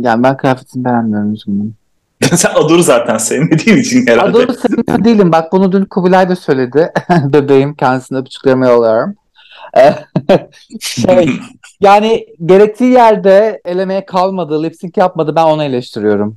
Yani 0.00 0.22
ben 0.22 0.36
kıyafetini 0.36 0.84
beğenmiyorum 0.84 1.32
üzgünüm. 1.32 1.74
Sen 2.36 2.50
Ador'u 2.54 2.82
zaten 2.82 3.18
sevmediğin 3.18 3.76
için 3.76 4.06
herhalde. 4.06 4.38
Ador'u 4.38 4.54
sevmiyor 4.54 5.04
değilim. 5.04 5.32
Bak 5.32 5.52
bunu 5.52 5.72
dün 5.72 5.84
Kubilay 5.84 6.28
da 6.28 6.36
söyledi. 6.36 6.92
Bebeğim 7.24 7.74
kendisine 7.74 8.18
öpücüklerimi 8.18 8.66
yolluyorum. 8.66 9.14
şey, 10.80 11.30
yani 11.80 12.26
gerektiği 12.46 12.92
yerde 12.92 13.60
elemeye 13.64 14.06
kalmadı, 14.06 14.62
lip 14.62 14.76
sync 14.76 14.96
yapmadı 14.96 15.36
ben 15.36 15.44
onu 15.44 15.64
eleştiriyorum. 15.64 16.36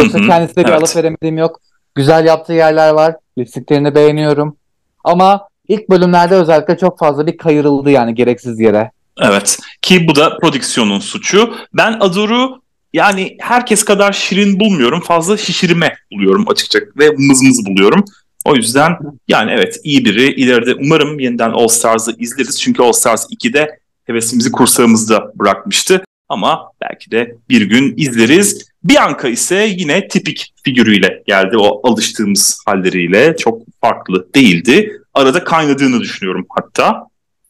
Yoksa 0.00 0.18
kendisine 0.18 0.64
bir 0.64 0.68
evet. 0.68 0.80
alıp 0.80 0.96
veremediğim 0.96 1.38
yok. 1.38 1.60
Güzel 1.94 2.26
yaptığı 2.26 2.52
yerler 2.52 2.90
var. 2.90 3.16
Lip 3.38 3.48
sync'lerini 3.48 3.94
beğeniyorum. 3.94 4.56
Ama 5.06 5.48
ilk 5.68 5.90
bölümlerde 5.90 6.34
özellikle 6.34 6.78
çok 6.78 6.98
fazla 6.98 7.26
bir 7.26 7.36
kayırıldı 7.36 7.90
yani 7.90 8.14
gereksiz 8.14 8.60
yere. 8.60 8.90
Evet 9.20 9.58
ki 9.82 10.08
bu 10.08 10.16
da 10.16 10.38
prodüksiyonun 10.38 10.98
suçu. 10.98 11.54
Ben 11.74 11.96
Ador'u 12.00 12.62
yani 12.92 13.36
herkes 13.40 13.84
kadar 13.84 14.12
şirin 14.12 14.60
bulmuyorum. 14.60 15.00
Fazla 15.00 15.36
şişirme 15.36 15.96
buluyorum 16.12 16.44
açıkçası 16.48 16.86
ve 16.98 17.10
mızmız 17.10 17.66
buluyorum. 17.66 18.04
O 18.44 18.54
yüzden 18.54 18.98
yani 19.28 19.50
evet 19.50 19.80
iyi 19.84 20.04
biri. 20.04 20.34
İleride 20.34 20.74
umarım 20.74 21.18
yeniden 21.18 21.50
All 21.50 21.68
Stars'ı 21.68 22.14
izleriz. 22.18 22.60
Çünkü 22.60 22.82
All 22.82 22.92
Stars 22.92 23.26
2'de 23.30 23.78
hevesimizi 24.04 24.52
kursağımızda 24.52 25.32
bırakmıştı. 25.34 26.05
Ama 26.28 26.70
belki 26.80 27.10
de 27.10 27.36
bir 27.48 27.62
gün 27.62 27.94
izleriz. 27.96 28.70
Bianca 28.84 29.28
ise 29.28 29.68
yine 29.78 30.08
tipik 30.08 30.54
figürüyle 30.64 31.22
geldi. 31.26 31.56
O 31.58 31.88
alıştığımız 31.88 32.62
halleriyle 32.66 33.36
çok 33.36 33.62
farklı 33.80 34.34
değildi. 34.34 35.00
Arada 35.14 35.44
kaynadığını 35.44 36.00
düşünüyorum 36.00 36.46
hatta. 36.48 37.06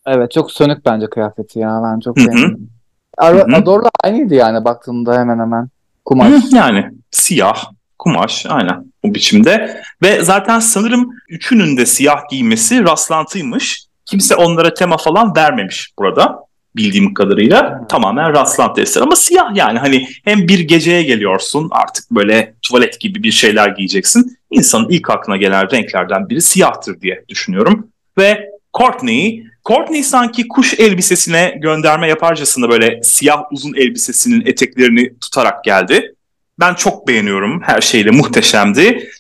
Evet 0.07 0.33
çok 0.33 0.53
sönük 0.53 0.87
bence 0.87 1.07
kıyafeti 1.07 1.59
ya. 1.59 1.81
Ben 1.85 2.01
çok 2.01 2.17
beğendim. 2.17 2.71
Ador'la 3.19 3.91
aynıydı 4.05 4.35
yani 4.35 4.65
baktığımda 4.65 5.19
hemen 5.19 5.39
hemen. 5.39 5.69
Kumaş. 6.05 6.33
Hı, 6.33 6.57
yani 6.57 6.91
siyah, 7.11 7.71
kumaş 7.99 8.47
aynen 8.49 8.85
bu 9.05 9.15
biçimde. 9.15 9.83
Ve 10.03 10.25
zaten 10.25 10.61
sanırım 10.61 11.11
üçünün 11.29 11.77
de 11.77 11.87
siyah 11.87 12.29
giymesi 12.31 12.85
rastlantıymış. 12.85 13.87
Kimse 14.05 14.37
onlara 14.37 14.75
tema 14.75 14.97
falan 14.97 15.37
vermemiş 15.37 15.93
burada 15.99 16.46
bildiğim 16.77 17.15
kadarıyla. 17.15 17.79
Hmm. 17.79 17.87
Tamamen 17.87 18.33
rastlantı 18.33 18.81
eser 18.81 19.01
ama 19.01 19.17
siyah 19.17 19.55
yani 19.55 19.79
hani 19.79 20.09
hem 20.25 20.49
bir 20.49 20.61
geceye 20.61 21.03
geliyorsun 21.03 21.69
artık 21.71 22.11
böyle 22.11 22.55
tuvalet 22.63 23.01
gibi 23.01 23.23
bir 23.23 23.33
şeyler 23.33 23.69
giyeceksin. 23.69 24.39
İnsanın 24.51 24.89
ilk 24.89 25.11
aklına 25.11 25.37
gelen 25.37 25.71
renklerden 25.71 26.29
biri 26.29 26.43
siyahtır 26.43 27.01
diye 27.01 27.25
düşünüyorum. 27.29 27.89
Ve 28.19 28.51
Courtney 28.79 29.47
Courtney 29.69 30.03
sanki 30.03 30.49
kuş 30.49 30.81
elbisesine 30.81 31.55
gönderme 31.63 32.09
yaparcasına 32.09 32.69
böyle 32.69 33.01
siyah 33.03 33.43
uzun 33.53 33.75
elbisesinin 33.75 34.47
eteklerini 34.47 35.19
tutarak 35.19 35.65
geldi. 35.65 36.15
Ben 36.61 36.75
çok 36.75 37.09
beğeniyorum. 37.09 37.63
Her 37.63 37.81
şeyle 37.81 38.11
muhteşemdi. 38.11 39.11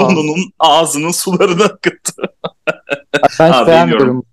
Bono'nun 0.00 0.52
ağzının 0.58 1.10
sularını 1.10 1.64
akıttı. 1.64 2.22
Ben 3.40 3.52
hiç 3.52 3.66
beğenmiyorum. 3.66 4.24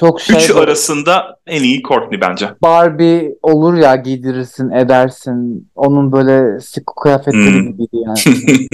Çok 0.00 0.20
şey 0.20 0.36
Üç 0.36 0.50
arasında 0.50 1.36
en 1.46 1.62
iyi 1.62 1.82
Courtney 1.82 2.20
bence. 2.20 2.48
Barbie 2.62 3.34
olur 3.42 3.74
ya 3.74 3.96
giydirirsin 3.96 4.70
edersin. 4.70 5.70
Onun 5.74 6.12
böyle 6.12 6.60
sık 6.60 6.82
kıyafetleri 7.02 7.52
Hmm. 7.54 7.72
gibiydi 7.72 7.96
yani. 8.06 8.16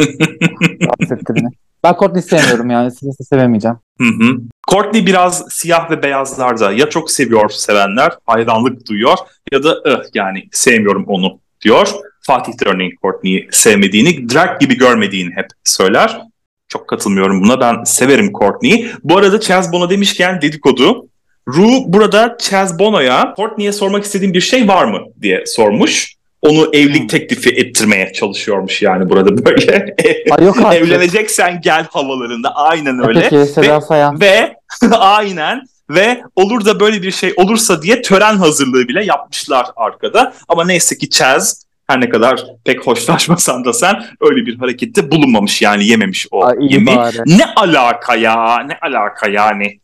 Rahatsız 0.83 1.12
etti 1.12 1.35
beni. 1.35 1.49
Ben 1.85 1.95
Courtney 1.99 2.23
sevmiyorum 2.23 2.71
yani. 2.71 2.90
Sizi 2.90 3.25
sevemeyeceğim. 3.25 3.76
Hı 4.00 4.04
hı. 4.04 4.38
Courtney 4.71 5.06
biraz 5.06 5.45
siyah 5.50 5.90
ve 5.90 6.02
beyazlarda 6.02 6.73
ya 6.73 6.88
çok 6.90 7.11
seviyor 7.11 7.49
sevenler 7.50 8.12
hayranlık 8.26 8.88
duyuyor 8.88 9.16
ya 9.52 9.62
da 9.62 9.75
"Ih, 9.87 9.99
yani 10.14 10.45
sevmiyorum 10.52 11.04
onu 11.09 11.38
diyor. 11.64 11.88
Fatih 12.21 12.52
de 12.52 12.68
örneğin 12.68 12.92
Courtney'i 13.02 13.49
sevmediğini, 13.50 14.28
drag 14.35 14.61
gibi 14.61 14.76
görmediğini 14.76 15.30
hep 15.35 15.47
söyler. 15.64 16.21
Çok 16.68 16.88
katılmıyorum 16.88 17.42
buna. 17.42 17.61
Ben 17.61 17.85
severim 17.85 18.33
Courtney'i. 18.33 18.90
Bu 19.04 19.16
arada 19.18 19.40
Chaz 19.40 19.73
Bono 19.73 19.90
demişken 19.90 20.42
dedikodu. 20.42 21.06
Ru 21.49 21.69
burada 21.87 22.37
Chaz 22.41 22.79
Bono'ya 22.79 23.35
Courtney'e 23.37 23.73
sormak 23.73 24.05
istediğin 24.05 24.35
bir 24.35 24.41
şey 24.41 24.69
var 24.69 24.85
mı 24.85 25.00
diye 25.23 25.45
sormuş. 25.47 26.17
Onu 26.43 26.71
evlilik 26.73 27.00
Hmm. 27.00 27.07
teklifi 27.09 27.50
ettirmeye 27.50 28.12
çalışıyormuş 28.12 28.83
yani 28.83 29.11
burada 29.11 29.45
böyle. 29.47 29.95
Ay 30.31 30.45
yok 30.45 30.57
artık. 30.65 30.83
Evleneceksen 30.83 31.61
gel 31.61 31.87
havalarında. 31.91 32.55
Aynen 32.55 33.09
öyle. 33.09 33.21
Peki 33.31 33.53
Seda 33.53 33.81
Sayan. 33.81 34.21
Ve 34.21 34.55
aynen 34.93 35.61
ve 35.91 36.21
olur 36.37 36.65
da 36.65 36.81
böyle 36.81 37.03
bir 37.03 37.11
şey 37.11 37.33
olursa 37.37 37.83
diye 37.83 38.03
tören 38.03 38.37
hazırlığı 38.37 38.88
bile 38.88 39.05
yapmışlar 39.05 39.67
arkada. 39.76 40.33
Ama 40.49 40.65
neyse 40.65 40.99
ki 40.99 41.11
Chaz 41.11 41.62
her 41.88 42.00
ne 42.00 42.09
kadar 42.09 42.45
pek 42.65 42.87
hoşlaşmasan 42.87 43.65
da 43.65 43.73
sen 43.73 44.05
öyle 44.21 44.47
bir 44.47 44.59
harekette 44.59 45.11
bulunmamış 45.11 45.62
yani 45.62 45.87
yememiş 45.87 46.26
o 46.31 46.45
Ay, 46.45 46.55
yemeği. 46.61 46.97
bari. 46.97 47.17
Ne 47.26 47.45
alaka 47.57 48.17
ya 48.17 48.59
ne 48.59 48.79
alaka 48.83 49.31
yani. 49.31 49.81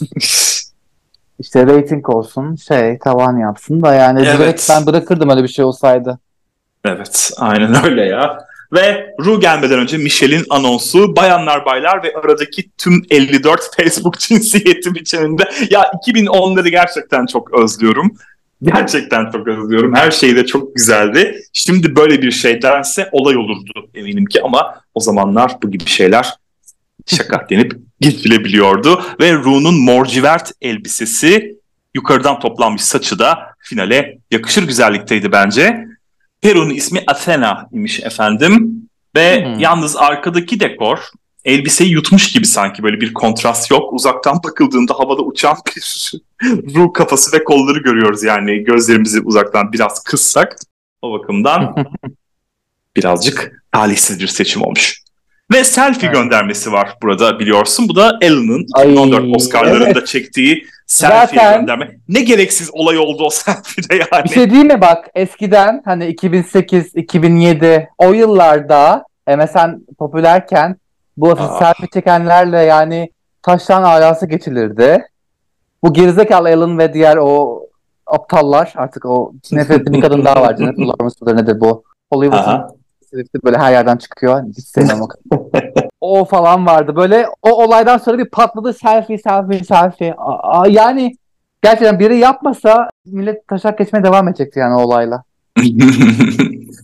İşte 1.40 1.66
reyting 1.66 2.08
olsun 2.08 2.56
şey 2.56 2.98
tavan 2.98 3.38
yapsın 3.38 3.82
da 3.82 3.94
yani 3.94 4.22
Evet. 4.26 4.38
direkt 4.38 4.70
ben 4.70 4.86
bırakırdım 4.86 5.30
öyle 5.30 5.42
bir 5.42 5.48
şey 5.48 5.64
olsaydı. 5.64 6.18
Evet 6.84 7.30
aynen 7.38 7.84
öyle 7.84 8.02
ya. 8.04 8.38
Ve 8.72 9.14
Ru 9.20 9.40
gelmeden 9.40 9.78
önce 9.78 9.96
Michelle'in 9.98 10.44
anonsu 10.50 11.16
bayanlar 11.16 11.64
baylar 11.64 12.02
ve 12.02 12.12
aradaki 12.14 12.70
tüm 12.78 13.02
54 13.10 13.60
Facebook 13.76 14.18
cinsiyeti 14.18 14.94
biçiminde 14.94 15.42
ya 15.70 15.82
2010'ları 15.82 16.68
gerçekten 16.68 17.26
çok 17.26 17.54
özlüyorum. 17.54 18.12
Gerçekten 18.62 19.30
çok 19.30 19.48
özlüyorum. 19.48 19.94
Her 19.94 20.10
şey 20.10 20.36
de 20.36 20.46
çok 20.46 20.74
güzeldi. 20.76 21.40
Şimdi 21.52 21.96
böyle 21.96 22.22
bir 22.22 22.30
şey 22.30 22.62
dense 22.62 23.08
olay 23.12 23.36
olurdu 23.36 23.88
eminim 23.94 24.24
ki 24.24 24.42
ama 24.42 24.74
o 24.94 25.00
zamanlar 25.00 25.52
bu 25.62 25.70
gibi 25.70 25.86
şeyler 25.86 26.34
şaka 27.06 27.46
denip 27.50 27.72
geçilebiliyordu. 28.00 29.02
Ve 29.20 29.34
Ru'nun 29.34 29.80
morcivert 29.84 30.52
elbisesi 30.60 31.56
yukarıdan 31.94 32.40
toplanmış 32.40 32.82
saçı 32.82 33.18
da 33.18 33.38
finale 33.58 34.18
yakışır 34.30 34.66
güzellikteydi 34.66 35.32
bence. 35.32 35.86
Peru'nun 36.40 36.70
ismi 36.70 37.04
Athena 37.06 37.68
imiş 37.72 38.00
efendim. 38.00 38.74
Ve 39.16 39.44
Hmm. 39.44 39.58
yalnız 39.58 39.96
arkadaki 39.96 40.60
dekor 40.60 40.98
elbiseyi 41.44 41.90
yutmuş 41.90 42.32
gibi 42.32 42.46
sanki 42.46 42.82
böyle 42.82 43.00
bir 43.00 43.12
kontrast 43.14 43.70
yok. 43.70 43.92
Uzaktan 43.92 44.40
bakıldığında 44.44 44.94
havada 44.94 45.22
uçan 45.22 45.56
bir 45.76 46.12
ruh 46.74 46.92
kafası 46.92 47.36
ve 47.38 47.44
kolları 47.44 47.78
görüyoruz 47.78 48.22
yani 48.22 48.64
gözlerimizi 48.64 49.20
uzaktan 49.20 49.72
biraz 49.72 50.02
kıssak. 50.04 50.56
O 51.02 51.12
bakımdan 51.12 51.74
birazcık 52.96 53.64
talihsiz 53.72 54.20
bir 54.20 54.26
seçim 54.26 54.62
olmuş. 54.62 55.02
Ve 55.52 55.64
selfie 55.64 56.06
Evet. 56.08 56.14
göndermesi 56.18 56.72
var 56.72 56.94
burada 57.02 57.38
biliyorsun. 57.38 57.88
Bu 57.88 57.96
da 57.96 58.18
Ellen'ın 58.20 58.66
Ay, 58.74 58.92
2014 58.92 59.36
Oscar'larında 59.36 59.84
evet. 59.88 60.06
çektiği 60.06 60.64
selfie 60.86 61.38
Zaten- 61.38 61.60
gönderme. 61.60 61.90
Ne 62.08 62.20
gereksiz 62.20 62.70
olay 62.72 62.98
oldu 62.98 63.24
o 63.24 63.30
selfie'de 63.30 63.94
yani. 64.12 64.24
Bir 64.24 64.28
şey 64.28 64.50
değil 64.50 64.64
mi 64.64 64.80
bak 64.80 65.08
eskiden 65.14 65.82
hani 65.84 66.06
2008, 66.06 66.96
2007 66.96 67.88
o 67.98 68.12
yıllarda 68.12 69.04
MSN 69.36 69.86
popülerken 69.98 70.76
bu 71.16 71.34
Ah. 71.38 71.58
selfie 71.58 71.88
çekenlerle 71.94 72.58
yani 72.58 73.10
taştan 73.42 73.82
alası 73.82 74.26
geçilirdi. 74.26 75.04
Bu 75.84 75.92
gerizekalı 75.92 76.48
Alan 76.48 76.78
ve 76.78 76.92
diğer 76.94 77.16
o 77.16 77.60
aptallar 78.06 78.72
artık 78.76 79.06
o 79.06 79.32
nefret 79.52 79.80
ettiğim 79.80 79.94
bir 79.94 80.00
kadın 80.00 80.24
daha 80.24 80.42
var. 80.42 80.56
Jennifer 80.56 80.84
Lawrence 80.86 81.42
nedir 81.42 81.60
bu? 81.60 81.82
Hollywood'un. 82.12 82.79
Swift'i 83.10 83.38
böyle 83.44 83.58
her 83.58 83.72
yerden 83.72 83.96
çıkıyor. 83.96 84.42
Hiç 84.56 84.64
sevmem 84.64 85.02
o 85.02 85.08
o 86.00 86.24
falan 86.24 86.66
vardı. 86.66 86.96
Böyle 86.96 87.26
o 87.42 87.64
olaydan 87.64 87.98
sonra 87.98 88.18
bir 88.18 88.30
patladı 88.30 88.72
selfie 88.72 89.18
selfie 89.18 89.64
selfie. 89.64 90.14
Aa, 90.18 90.68
yani 90.68 91.16
gerçekten 91.62 91.98
biri 91.98 92.18
yapmasa 92.18 92.90
millet 93.06 93.48
taşak 93.48 93.78
geçmeye 93.78 94.04
devam 94.04 94.28
edecekti 94.28 94.58
yani 94.58 94.74
o 94.74 94.82
olayla. 94.82 95.22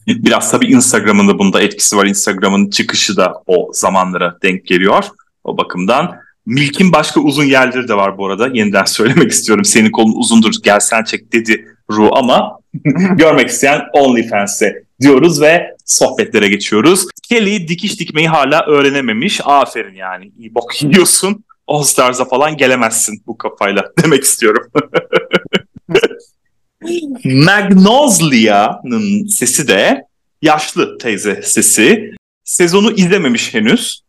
Biraz 0.07 0.51
tabii 0.51 0.67
Instagram'ın 0.67 1.29
da 1.29 1.39
bunda 1.39 1.61
etkisi 1.61 1.97
var. 1.97 2.07
Instagram'ın 2.07 2.71
çıkışı 2.71 3.17
da 3.17 3.43
o 3.47 3.71
zamanlara 3.73 4.37
denk 4.43 4.67
geliyor. 4.67 5.05
O 5.45 5.59
bakımdan. 5.59 6.17
Milk'in 6.47 6.93
başka 6.93 7.21
uzun 7.21 7.45
yerleri 7.45 7.89
de 7.89 7.95
var 7.95 8.19
bu 8.19 8.27
arada. 8.27 8.49
Yeniden 8.53 8.85
söylemek 8.87 9.31
istiyorum. 9.31 9.65
Senin 9.65 9.91
kolun 9.91 10.13
uzundur 10.17 10.53
gel 10.63 10.81
sen 10.81 11.05
çek 11.05 11.33
dedi 11.33 11.67
Ru 11.91 12.17
ama 12.17 12.59
görmek 13.17 13.49
isteyen 13.49 13.81
OnlyFans'e 13.93 14.86
diyoruz 15.01 15.41
ve 15.41 15.77
sohbetlere 15.85 16.49
geçiyoruz. 16.49 17.07
Kelly 17.29 17.69
dikiş 17.69 18.01
dikmeyi 18.01 18.29
hala 18.29 18.67
öğrenememiş. 18.67 19.41
Aferin 19.45 19.95
yani. 19.95 20.33
İyi 20.39 20.55
bok 20.55 20.73
yiyorsun. 20.83 21.45
All 21.67 21.83
Stars'a 21.83 22.25
falan 22.25 22.57
gelemezsin 22.57 23.23
bu 23.27 23.39
kafayla 23.39 23.85
demek 24.03 24.25
istiyorum. 24.25 24.71
Magnolia'nın 27.25 29.27
sesi 29.27 29.69
de 29.69 30.07
yaşlı 30.43 30.99
teyze 30.99 31.43
sesi. 31.43 32.11
Sezonu 32.45 32.93
izlememiş 32.93 33.55
henüz. 33.55 34.03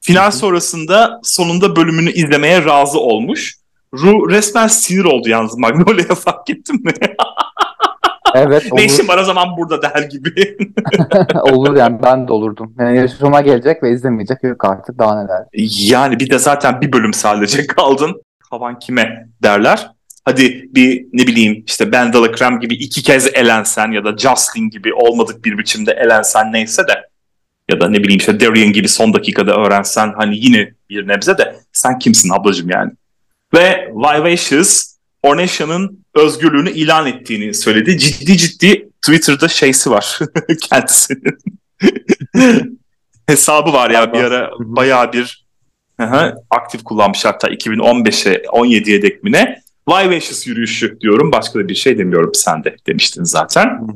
Final 0.00 0.30
sonrasında 0.30 1.20
sonunda 1.22 1.76
bölümünü 1.76 2.12
izlemeye 2.12 2.64
razı 2.64 2.98
olmuş. 2.98 3.54
Ru 3.94 4.30
resmen 4.30 4.66
sinir 4.66 5.04
oldu 5.04 5.28
yalnız 5.28 5.58
Magnolia'ya 5.58 6.14
fark 6.14 6.50
ettin 6.50 6.84
mi? 6.84 6.92
Evet 8.34 8.64
ne 8.64 8.72
olur, 8.72 8.82
işim 8.82 9.08
var 9.08 9.18
o 9.18 9.24
zaman 9.24 9.56
burada 9.56 9.82
der 9.82 10.02
gibi. 10.02 10.56
olur 11.42 11.76
yani 11.76 11.98
ben 12.02 12.28
de 12.28 12.32
olurdum. 12.32 12.74
Yani 12.78 12.96
yaşıma 12.96 13.40
gelecek 13.40 13.82
ve 13.82 13.92
izlemeyecek 13.92 14.42
yok 14.42 14.64
artık 14.64 14.98
daha 14.98 15.22
neler. 15.22 15.44
yani 15.88 16.20
bir 16.20 16.30
de 16.30 16.38
zaten 16.38 16.80
bir 16.80 16.92
bölüm 16.92 17.12
sadece 17.12 17.66
kaldın. 17.66 18.22
Havan 18.50 18.78
kime 18.78 19.28
derler. 19.42 19.90
Hadi 20.24 20.68
bir 20.74 21.06
ne 21.12 21.26
bileyim 21.26 21.64
işte 21.66 21.92
Ben 21.92 22.12
Krem 22.12 22.60
gibi 22.60 22.74
iki 22.74 23.02
kez 23.02 23.26
elensen 23.34 23.92
ya 23.92 24.04
da 24.04 24.16
Jocelyn 24.16 24.70
gibi 24.70 24.94
olmadık 24.94 25.44
bir 25.44 25.58
biçimde 25.58 25.92
elensen 25.92 26.52
neyse 26.52 26.82
de 26.88 27.08
ya 27.70 27.80
da 27.80 27.88
ne 27.88 27.98
bileyim 27.98 28.18
işte 28.18 28.40
Darian 28.40 28.72
gibi 28.72 28.88
son 28.88 29.14
dakikada 29.14 29.56
öğrensen 29.56 30.12
hani 30.16 30.36
yine 30.36 30.70
bir 30.90 31.08
nebze 31.08 31.38
de 31.38 31.56
sen 31.72 31.98
kimsin 31.98 32.30
ablacığım 32.30 32.70
yani. 32.70 32.92
Ve 33.54 33.92
Vivacious 33.94 34.93
Ornatia'nın 35.24 36.04
özgürlüğünü 36.14 36.70
ilan 36.70 37.06
ettiğini 37.06 37.54
söyledi. 37.54 37.98
Ciddi 37.98 38.36
ciddi 38.36 38.88
Twitter'da 39.02 39.48
şeysi 39.48 39.90
var 39.90 40.18
kendisinin. 40.70 41.38
Hesabı 43.26 43.72
var 43.72 43.90
ya 43.90 44.12
bir 44.12 44.18
ara 44.18 44.50
bayağı 44.58 45.12
bir 45.12 45.46
hı, 46.00 46.34
aktif 46.50 46.84
kullanmış 46.84 47.24
hatta 47.24 47.48
2015'e 47.48 48.34
17'ye 48.34 49.02
dek 49.02 49.22
mi 49.22 49.32
ne? 49.32 49.62
Vivacious 49.88 50.46
yürüyüşü 50.46 51.00
diyorum. 51.00 51.32
Başka 51.32 51.58
da 51.58 51.68
bir 51.68 51.74
şey 51.74 51.98
demiyorum 51.98 52.30
sen 52.34 52.64
de 52.64 52.76
demiştin 52.86 53.24
zaten. 53.24 53.88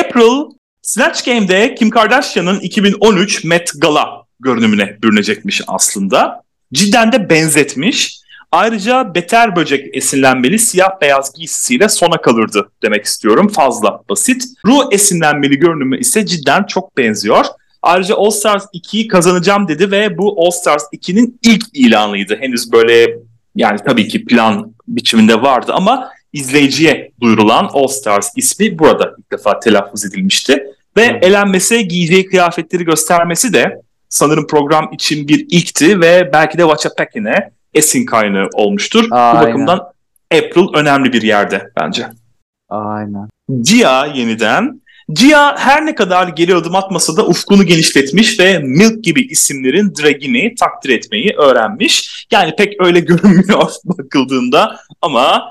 April 0.00 0.56
Snatch 0.82 1.24
Game'de 1.24 1.74
Kim 1.74 1.90
Kardashian'ın 1.90 2.60
2013 2.60 3.44
Met 3.44 3.72
Gala 3.78 4.24
görünümüne 4.40 4.98
bürünecekmiş 5.02 5.62
aslında. 5.66 6.42
Cidden 6.72 7.12
de 7.12 7.30
benzetmiş. 7.30 8.19
Ayrıca 8.52 9.14
Beter 9.14 9.56
Böcek 9.56 9.96
esinlenmeli 9.96 10.58
siyah 10.58 11.00
beyaz 11.00 11.32
giysisiyle 11.32 11.88
sona 11.88 12.20
kalırdı 12.20 12.70
demek 12.82 13.04
istiyorum. 13.04 13.48
Fazla 13.48 14.00
basit. 14.08 14.44
Ru 14.66 14.92
esinlenmeli 14.92 15.58
görünümü 15.58 15.98
ise 15.98 16.26
cidden 16.26 16.64
çok 16.64 16.96
benziyor. 16.96 17.44
Ayrıca 17.82 18.14
All 18.16 18.30
Stars 18.30 18.64
2'yi 18.74 19.08
kazanacağım 19.08 19.68
dedi 19.68 19.90
ve 19.90 20.18
bu 20.18 20.46
All 20.46 20.50
Stars 20.50 20.82
2'nin 20.92 21.38
ilk 21.42 21.64
ilanıydı. 21.72 22.36
Henüz 22.40 22.72
böyle 22.72 23.16
yani 23.56 23.78
tabii 23.86 24.08
ki 24.08 24.24
plan 24.24 24.74
biçiminde 24.88 25.42
vardı 25.42 25.72
ama 25.74 26.10
izleyiciye 26.32 27.12
duyurulan 27.20 27.70
All 27.72 27.86
Stars 27.86 28.30
ismi 28.36 28.78
burada 28.78 29.14
ilk 29.18 29.32
defa 29.32 29.60
telaffuz 29.60 30.04
edilmişti. 30.04 30.64
Ve 30.96 31.18
elenmesi, 31.22 31.88
giyeceği 31.88 32.26
kıyafetleri 32.26 32.84
göstermesi 32.84 33.52
de 33.52 33.82
sanırım 34.08 34.46
program 34.46 34.90
için 34.92 35.28
bir 35.28 35.46
ilkti 35.50 36.00
ve 36.00 36.30
belki 36.32 36.58
de 36.58 36.62
Watchapekine 36.62 37.50
esin 37.74 38.06
kaynağı 38.06 38.48
olmuştur. 38.52 39.04
Aynen. 39.10 39.42
Bu 39.42 39.46
bakımdan 39.46 39.80
April 40.34 40.66
önemli 40.74 41.12
bir 41.12 41.22
yerde 41.22 41.70
bence. 41.80 42.06
Aynen. 42.68 43.28
Gia 43.62 44.06
yeniden 44.06 44.80
Gia 45.12 45.56
her 45.58 45.86
ne 45.86 45.94
kadar 45.94 46.28
geri 46.28 46.54
adım 46.54 46.74
atmasa 46.74 47.16
da 47.16 47.26
ufkunu 47.26 47.64
genişletmiş 47.64 48.40
ve 48.40 48.58
Milk 48.58 49.04
gibi 49.04 49.26
isimlerin 49.26 49.94
dragini 50.02 50.54
takdir 50.54 50.90
etmeyi 50.90 51.30
öğrenmiş. 51.36 52.26
Yani 52.32 52.54
pek 52.58 52.80
öyle 52.80 53.00
görünmüyor 53.10 53.70
bakıldığında 53.84 54.76
ama 55.02 55.42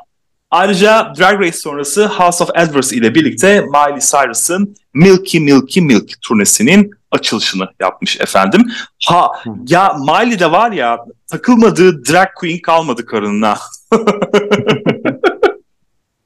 ayrıca 0.51 1.13
Drag 1.19 1.39
Race 1.41 1.57
sonrası 1.57 2.07
House 2.07 2.43
of 2.43 2.49
Edwards 2.55 2.93
ile 2.93 3.15
birlikte 3.15 3.61
Miley 3.61 3.99
Cyrus'ın 3.99 4.75
Milky 4.93 5.39
Milky 5.39 5.81
Milk 5.81 6.21
turnesinin 6.21 6.91
açılışını 7.11 7.67
yapmış 7.79 8.19
efendim. 8.21 8.71
Ha 9.05 9.31
ya 9.67 9.93
Miley 9.93 10.39
de 10.39 10.51
var 10.51 10.71
ya 10.71 10.97
takılmadığı 11.27 12.05
drag 12.05 12.27
queen 12.35 12.59
kalmadı 12.61 13.05
karınına. 13.05 13.57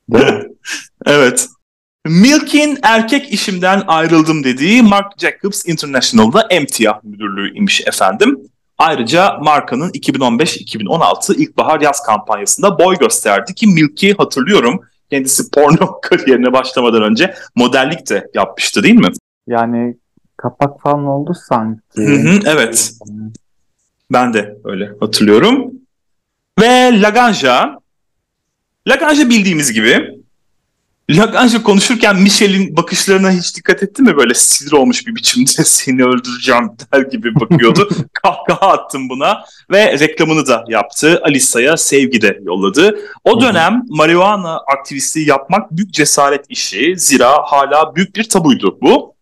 evet. 1.05 1.47
Milk'in 2.05 2.77
erkek 2.83 3.33
işimden 3.33 3.83
ayrıldım 3.87 4.43
dediği 4.43 4.81
Mark 4.81 5.19
Jacobs 5.19 5.65
International'da 5.65 6.47
emtiyah 6.49 7.03
müdürlüğü 7.03 7.57
imiş 7.57 7.81
efendim. 7.87 8.39
Ayrıca 8.77 9.37
markanın 9.41 9.89
2015-2016 9.89 11.35
ilkbahar 11.35 11.81
yaz 11.81 12.03
kampanyasında 12.03 12.79
boy 12.79 12.97
gösterdi 12.97 13.53
ki 13.55 13.67
Milk'i 13.67 14.13
hatırlıyorum. 14.13 14.79
Kendisi 15.09 15.51
porno 15.51 15.99
kariyerine 16.01 16.53
başlamadan 16.53 17.03
önce 17.03 17.33
modellik 17.55 18.09
de 18.09 18.29
yapmıştı 18.33 18.83
değil 18.83 18.95
mi? 18.95 19.07
Yani 19.47 19.97
kapak 20.43 20.81
falan 20.81 21.05
oldu 21.05 21.33
sanki. 21.49 21.81
Hı 21.95 22.01
hı, 22.01 22.39
evet. 22.45 22.93
Ben 24.11 24.33
de 24.33 24.57
öyle 24.63 24.91
hatırlıyorum. 24.99 25.71
Ve 26.61 27.01
Laganja. 27.01 27.79
Laganja 28.87 29.29
bildiğimiz 29.29 29.73
gibi 29.73 30.23
Lagrange 31.09 31.63
konuşurken 31.63 32.21
Michel'in 32.21 32.77
bakışlarına 32.77 33.31
hiç 33.31 33.55
dikkat 33.55 33.83
etti 33.83 34.01
mi? 34.01 34.17
Böyle 34.17 34.33
sinir 34.33 34.71
olmuş 34.71 35.07
bir 35.07 35.15
biçimde 35.15 35.49
seni 35.63 36.03
öldüreceğim 36.03 36.69
der 36.93 37.01
gibi 37.01 37.35
bakıyordu. 37.35 37.89
Kahkaha 38.13 38.71
attım 38.71 39.09
buna 39.09 39.43
ve 39.71 39.99
reklamını 39.99 40.47
da 40.47 40.65
yaptı. 40.67 41.21
Alisa'ya 41.23 41.77
sevgi 41.77 42.21
de 42.21 42.39
yolladı. 42.43 42.99
O 43.23 43.41
dönem 43.41 43.83
marihuana 43.89 44.57
aktivistliği 44.57 45.27
yapmak 45.27 45.71
büyük 45.71 45.93
cesaret 45.93 46.45
işi. 46.49 46.93
Zira 46.97 47.31
hala 47.45 47.95
büyük 47.95 48.15
bir 48.15 48.29
tabuydu 48.29 48.77
bu. 48.81 49.12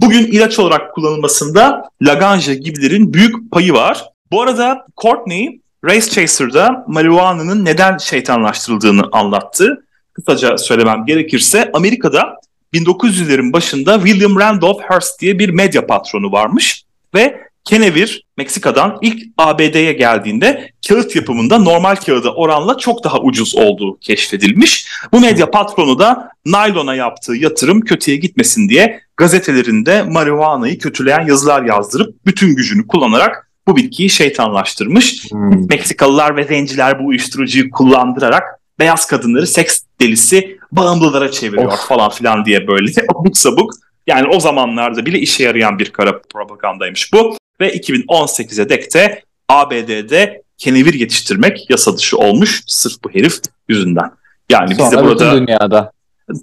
Bugün 0.00 0.26
ilaç 0.26 0.58
olarak 0.58 0.94
kullanılmasında 0.94 1.90
Lagrange 2.02 2.54
gibilerin 2.54 3.14
büyük 3.14 3.50
payı 3.52 3.72
var. 3.72 4.04
Bu 4.30 4.42
arada 4.42 4.86
Courtney 5.02 5.60
Race 5.84 6.10
Chaser'da 6.10 6.84
marihuana'nın 6.88 7.64
neden 7.64 7.98
şeytanlaştırıldığını 7.98 9.02
anlattı 9.12 9.86
kısaca 10.12 10.58
söylemem 10.58 11.06
gerekirse 11.06 11.70
Amerika'da 11.72 12.36
1900'lerin 12.74 13.52
başında 13.52 13.98
William 14.04 14.40
Randolph 14.40 14.82
Hearst 14.82 15.20
diye 15.20 15.38
bir 15.38 15.48
medya 15.48 15.86
patronu 15.86 16.32
varmış 16.32 16.84
ve 17.14 17.40
kenevir 17.64 18.24
Meksika'dan 18.36 18.98
ilk 19.02 19.22
ABD'ye 19.38 19.92
geldiğinde 19.92 20.70
kağıt 20.88 21.16
yapımında 21.16 21.58
normal 21.58 21.96
kağıda 21.96 22.34
oranla 22.34 22.78
çok 22.78 23.04
daha 23.04 23.20
ucuz 23.20 23.56
olduğu 23.56 23.98
keşfedilmiş. 23.98 24.88
Bu 25.12 25.20
medya 25.20 25.50
patronu 25.50 25.98
da 25.98 26.30
naylona 26.46 26.94
yaptığı 26.94 27.34
yatırım 27.34 27.80
kötüye 27.80 28.16
gitmesin 28.16 28.68
diye 28.68 29.00
gazetelerinde 29.16 30.02
marihuanayı 30.02 30.78
kötüleyen 30.78 31.26
yazılar 31.26 31.62
yazdırıp 31.62 32.26
bütün 32.26 32.56
gücünü 32.56 32.86
kullanarak 32.86 33.50
bu 33.66 33.76
bitkiyi 33.76 34.10
şeytanlaştırmış. 34.10 35.30
Hmm. 35.30 35.68
Meksikalılar 35.68 36.36
ve 36.36 36.44
zenciler 36.44 36.98
bu 36.98 37.06
uyuşturucuyu 37.06 37.70
kullandırarak 37.70 38.60
beyaz 38.78 39.06
kadınları 39.06 39.46
seks 39.46 39.82
delisi 40.00 40.58
bağımlılara 40.72 41.30
çeviriyor 41.30 41.72
of. 41.72 41.88
falan 41.88 42.10
filan 42.10 42.44
diye 42.44 42.66
böyle 42.66 42.90
abuk 43.08 43.38
sabuk. 43.38 43.72
Yani 44.06 44.28
o 44.28 44.40
zamanlarda 44.40 45.06
bile 45.06 45.18
işe 45.18 45.44
yarayan 45.44 45.78
bir 45.78 45.90
kara 45.90 46.22
propagandaymış 46.22 47.12
bu. 47.12 47.36
Ve 47.60 47.76
2018'e 47.76 48.68
dek 48.68 48.94
de 48.94 49.22
ABD'de 49.48 50.42
kenevir 50.58 50.94
yetiştirmek 50.94 51.70
yasa 51.70 51.96
dışı 51.96 52.18
olmuş 52.18 52.62
sırf 52.66 53.04
bu 53.04 53.10
herif 53.10 53.40
yüzünden. 53.68 54.10
Yani 54.50 54.74
Sonra 54.74 54.90
biz 54.90 54.98
de 54.98 55.04
burada 55.04 55.36
dünyada. 55.36 55.92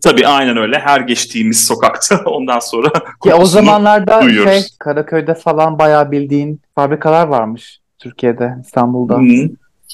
Tabii 0.03 0.27
aynen 0.27 0.57
öyle. 0.57 0.79
Her 0.79 1.01
geçtiğimiz 1.01 1.65
sokakta 1.65 2.21
ondan 2.25 2.59
sonra 2.59 2.91
Ya 3.25 3.37
o 3.37 3.45
zamanlarda 3.45 4.21
duyuyoruz. 4.21 4.51
şey 4.51 4.63
Karaköy'de 4.79 5.33
falan 5.33 5.79
bayağı 5.79 6.11
bildiğin 6.11 6.61
fabrikalar 6.75 7.27
varmış 7.27 7.79
Türkiye'de, 7.99 8.55
İstanbul'da. 8.65 9.17
Hı. 9.17 9.49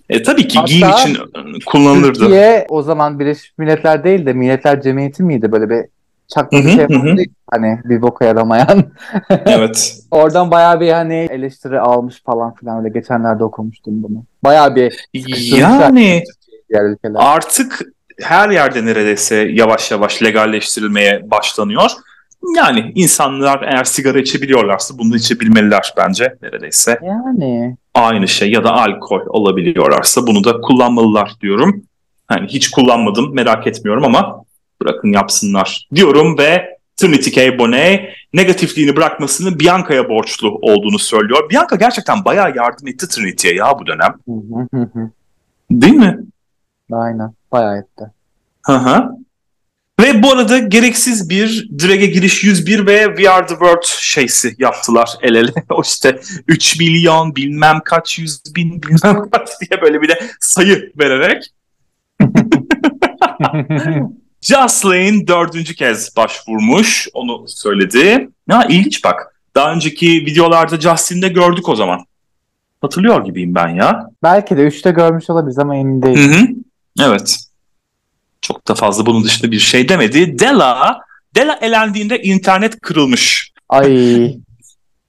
E, 0.09 0.23
tabii 0.23 0.47
ki 0.47 0.59
Hatta 0.59 0.71
giyim 0.71 0.89
için 0.89 1.17
kullanılırdı. 1.65 2.19
Türkiye 2.19 2.65
o 2.69 2.81
zaman 2.81 3.19
Birleşmiş 3.19 3.57
Milletler 3.57 4.03
değil 4.03 4.25
de 4.25 4.33
Milletler 4.33 4.81
Cemiyeti 4.81 5.23
miydi 5.23 5.51
böyle 5.51 5.69
bir 5.69 5.85
çakma 6.27 6.59
bir 6.59 6.69
şey 6.69 6.75
yapmadı 6.75 7.21
hani 7.51 7.79
bir 7.83 8.01
boka 8.01 8.25
yaramayan. 8.25 8.83
evet. 9.29 9.97
Oradan 10.11 10.51
bayağı 10.51 10.79
bir 10.79 10.91
hani 10.91 11.27
eleştiri 11.31 11.79
almış 11.79 12.23
falan 12.25 12.53
filan 12.53 12.79
öyle 12.79 12.89
geçenlerde 12.89 13.43
okumuştum 13.43 14.03
bunu. 14.03 14.23
Bayağı 14.43 14.75
bir 14.75 15.07
yani 15.57 16.23
artık 17.15 17.81
her 18.21 18.49
yerde 18.49 18.85
neredeyse 18.85 19.35
yavaş 19.35 19.91
yavaş 19.91 20.23
legalleştirilmeye 20.23 21.31
başlanıyor. 21.31 21.91
Yani 22.55 22.91
insanlar 22.95 23.61
eğer 23.61 23.83
sigara 23.83 24.19
içebiliyorlarsa 24.19 24.97
bunu 24.97 25.15
içebilmeliler 25.15 25.93
bence 25.97 26.35
neredeyse. 26.41 26.99
Yani. 27.03 27.77
Aynı 27.93 28.27
şey 28.27 28.51
ya 28.51 28.63
da 28.63 28.71
alkol 28.71 29.21
olabiliyorlarsa 29.27 30.27
bunu 30.27 30.43
da 30.43 30.61
kullanmalılar 30.61 31.35
diyorum. 31.41 31.83
Hani 32.27 32.47
hiç 32.47 32.71
kullanmadım 32.71 33.35
merak 33.35 33.67
etmiyorum 33.67 34.05
ama 34.05 34.43
bırakın 34.81 35.11
yapsınlar 35.11 35.87
diyorum 35.95 36.37
ve 36.37 36.77
Trinity 36.97 37.29
K. 37.29 37.59
Bonet 37.59 38.09
negatifliğini 38.33 38.95
bırakmasını 38.95 39.59
Bianca'ya 39.59 40.09
borçlu 40.09 40.59
olduğunu 40.61 40.99
söylüyor. 40.99 41.49
Bianca 41.49 41.75
gerçekten 41.75 42.25
bayağı 42.25 42.55
yardım 42.55 42.87
etti 42.87 43.07
Trinity'ye 43.07 43.55
ya 43.55 43.79
bu 43.79 43.87
dönem. 43.87 44.13
Değil 45.71 45.93
mi? 45.93 46.19
Aynen 46.91 47.33
bayağı 47.51 47.77
etti. 47.77 48.11
Hı 48.65 48.73
hı. 48.73 49.09
Ve 49.99 50.23
bu 50.23 50.31
arada 50.31 50.57
gereksiz 50.57 51.29
bir 51.29 51.69
Drag'e 51.79 52.05
giriş 52.05 52.43
101 52.43 52.87
ve 52.87 53.05
We 53.05 53.29
Are 53.29 53.45
The 53.45 53.53
World 53.53 53.83
şeysi 53.85 54.55
yaptılar 54.57 55.09
el 55.21 55.35
ele. 55.35 55.51
o 55.69 55.81
işte 55.81 56.19
3 56.47 56.79
milyon 56.79 57.35
bilmem 57.35 57.79
kaç 57.85 58.19
yüz 58.19 58.55
bin 58.55 58.83
bilmem 58.83 59.29
kaç 59.31 59.49
diye 59.61 59.81
böyle 59.81 60.01
bir 60.01 60.09
de 60.09 60.19
sayı 60.39 60.91
vererek. 60.99 61.43
Jocelyn 64.41 65.27
dördüncü 65.27 65.75
kez 65.75 66.15
başvurmuş. 66.15 67.07
Onu 67.13 67.47
söyledi. 67.47 68.29
Ya 68.49 68.65
ilginç 68.69 69.03
bak. 69.03 69.35
Daha 69.55 69.73
önceki 69.73 70.07
videolarda 70.07 70.81
Justin'de 70.81 71.27
gördük 71.27 71.69
o 71.69 71.75
zaman. 71.75 72.05
Hatırlıyor 72.81 73.25
gibiyim 73.25 73.55
ben 73.55 73.67
ya. 73.67 74.09
Belki 74.23 74.57
de 74.57 74.61
3'te 74.61 74.91
görmüş 74.91 75.29
olabiliriz 75.29 75.59
ama 75.59 75.75
emin 75.75 76.01
değilim. 76.01 76.33
Hı 76.33 76.39
hı. 76.39 76.47
Evet. 77.09 77.37
Çok 78.41 78.67
da 78.67 78.75
fazla 78.75 79.05
bunun 79.05 79.23
dışında 79.23 79.51
bir 79.51 79.59
şey 79.59 79.89
demedi. 79.89 80.39
Della, 80.39 80.99
Della 81.35 81.59
elendiğinde 81.61 82.21
internet 82.21 82.79
kırılmış. 82.81 83.51
Ay. 83.69 84.35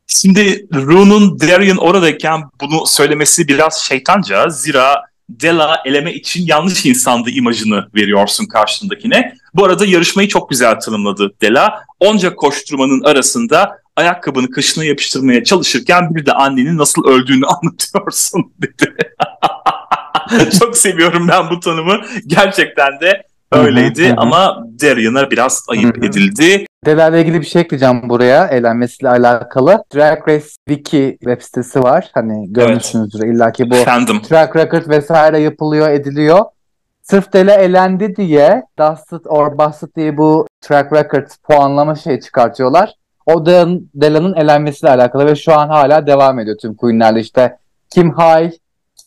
Şimdi 0.07 0.67
Rune'un 0.75 1.41
Darian 1.41 1.77
oradayken 1.77 2.43
bunu 2.61 2.87
söylemesi 2.87 3.49
biraz 3.49 3.75
şeytanca. 3.81 4.49
Zira 4.49 5.03
Della 5.29 5.83
eleme 5.85 6.15
için 6.15 6.47
yanlış 6.47 6.87
insandı 6.87 7.31
imajını 7.31 7.89
veriyorsun 7.95 8.47
karşındakine. 8.47 9.35
Bu 9.55 9.65
arada 9.65 9.85
yarışmayı 9.85 10.29
çok 10.29 10.51
güzel 10.51 10.81
tanımladı 10.81 11.35
Della. 11.41 11.85
Onca 12.01 12.35
koşturmanın 12.35 13.05
arasında 13.05 13.79
ayakkabını 13.97 14.51
kışına 14.51 14.85
yapıştırmaya 14.85 15.45
çalışırken 15.45 16.15
bir 16.15 16.27
de 16.27 16.33
annenin 16.33 16.79
nasıl 16.79 17.05
öldüğünü 17.05 17.47
anlatıyorsun 17.63 18.53
dedi. 18.63 18.95
çok 20.61 20.77
seviyorum 20.77 21.29
ben 21.29 21.51
bu 21.51 21.61
tanımı. 21.61 22.01
Gerçekten 22.27 23.01
de 23.01 23.23
öyleydi 23.53 24.09
hı 24.09 24.13
hı, 24.13 24.15
ama 24.17 24.65
Darian'a 24.83 25.31
biraz 25.31 25.65
ayıp 25.69 25.97
hı 25.97 26.01
hı. 26.01 26.07
edildi. 26.07 26.67
Delerle 26.87 27.21
ilgili 27.21 27.41
bir 27.41 27.47
şey 27.47 27.63
ekleyeceğim 27.63 28.09
buraya 28.09 28.47
eğlenmesiyle 28.47 29.11
alakalı. 29.11 29.85
Drag 29.95 30.29
Race 30.29 30.49
Wiki 30.69 31.17
web 31.21 31.41
sitesi 31.43 31.83
var. 31.83 32.11
Hani 32.15 32.53
görmüşsünüzdür 32.53 33.25
evet. 33.25 33.35
illaki 33.35 33.71
bu 33.71 33.75
Fandom. 33.75 34.23
track 34.23 34.57
record 34.57 34.89
vesaire 34.89 35.39
yapılıyor 35.39 35.91
ediliyor. 35.91 36.45
Sırf 37.03 37.33
Dela 37.33 37.55
elendi 37.55 38.17
diye 38.17 38.63
Dusted 38.79 39.25
or 39.25 39.59
Busted 39.59 39.89
diye 39.97 40.17
bu 40.17 40.47
track 40.61 40.93
record 40.93 41.27
puanlama 41.43 41.95
şeyi 41.95 42.21
çıkartıyorlar. 42.21 42.95
O 43.27 43.47
Dela'nın 43.47 44.35
elenmesiyle 44.35 44.93
alakalı 44.93 45.27
ve 45.27 45.37
şu 45.37 45.55
an 45.55 45.69
hala 45.69 46.07
devam 46.07 46.39
ediyor 46.39 46.57
tüm 46.63 46.75
Queen'lerle 46.75 47.21
işte 47.21 47.57
kim 47.91 48.13
high, 48.13 48.53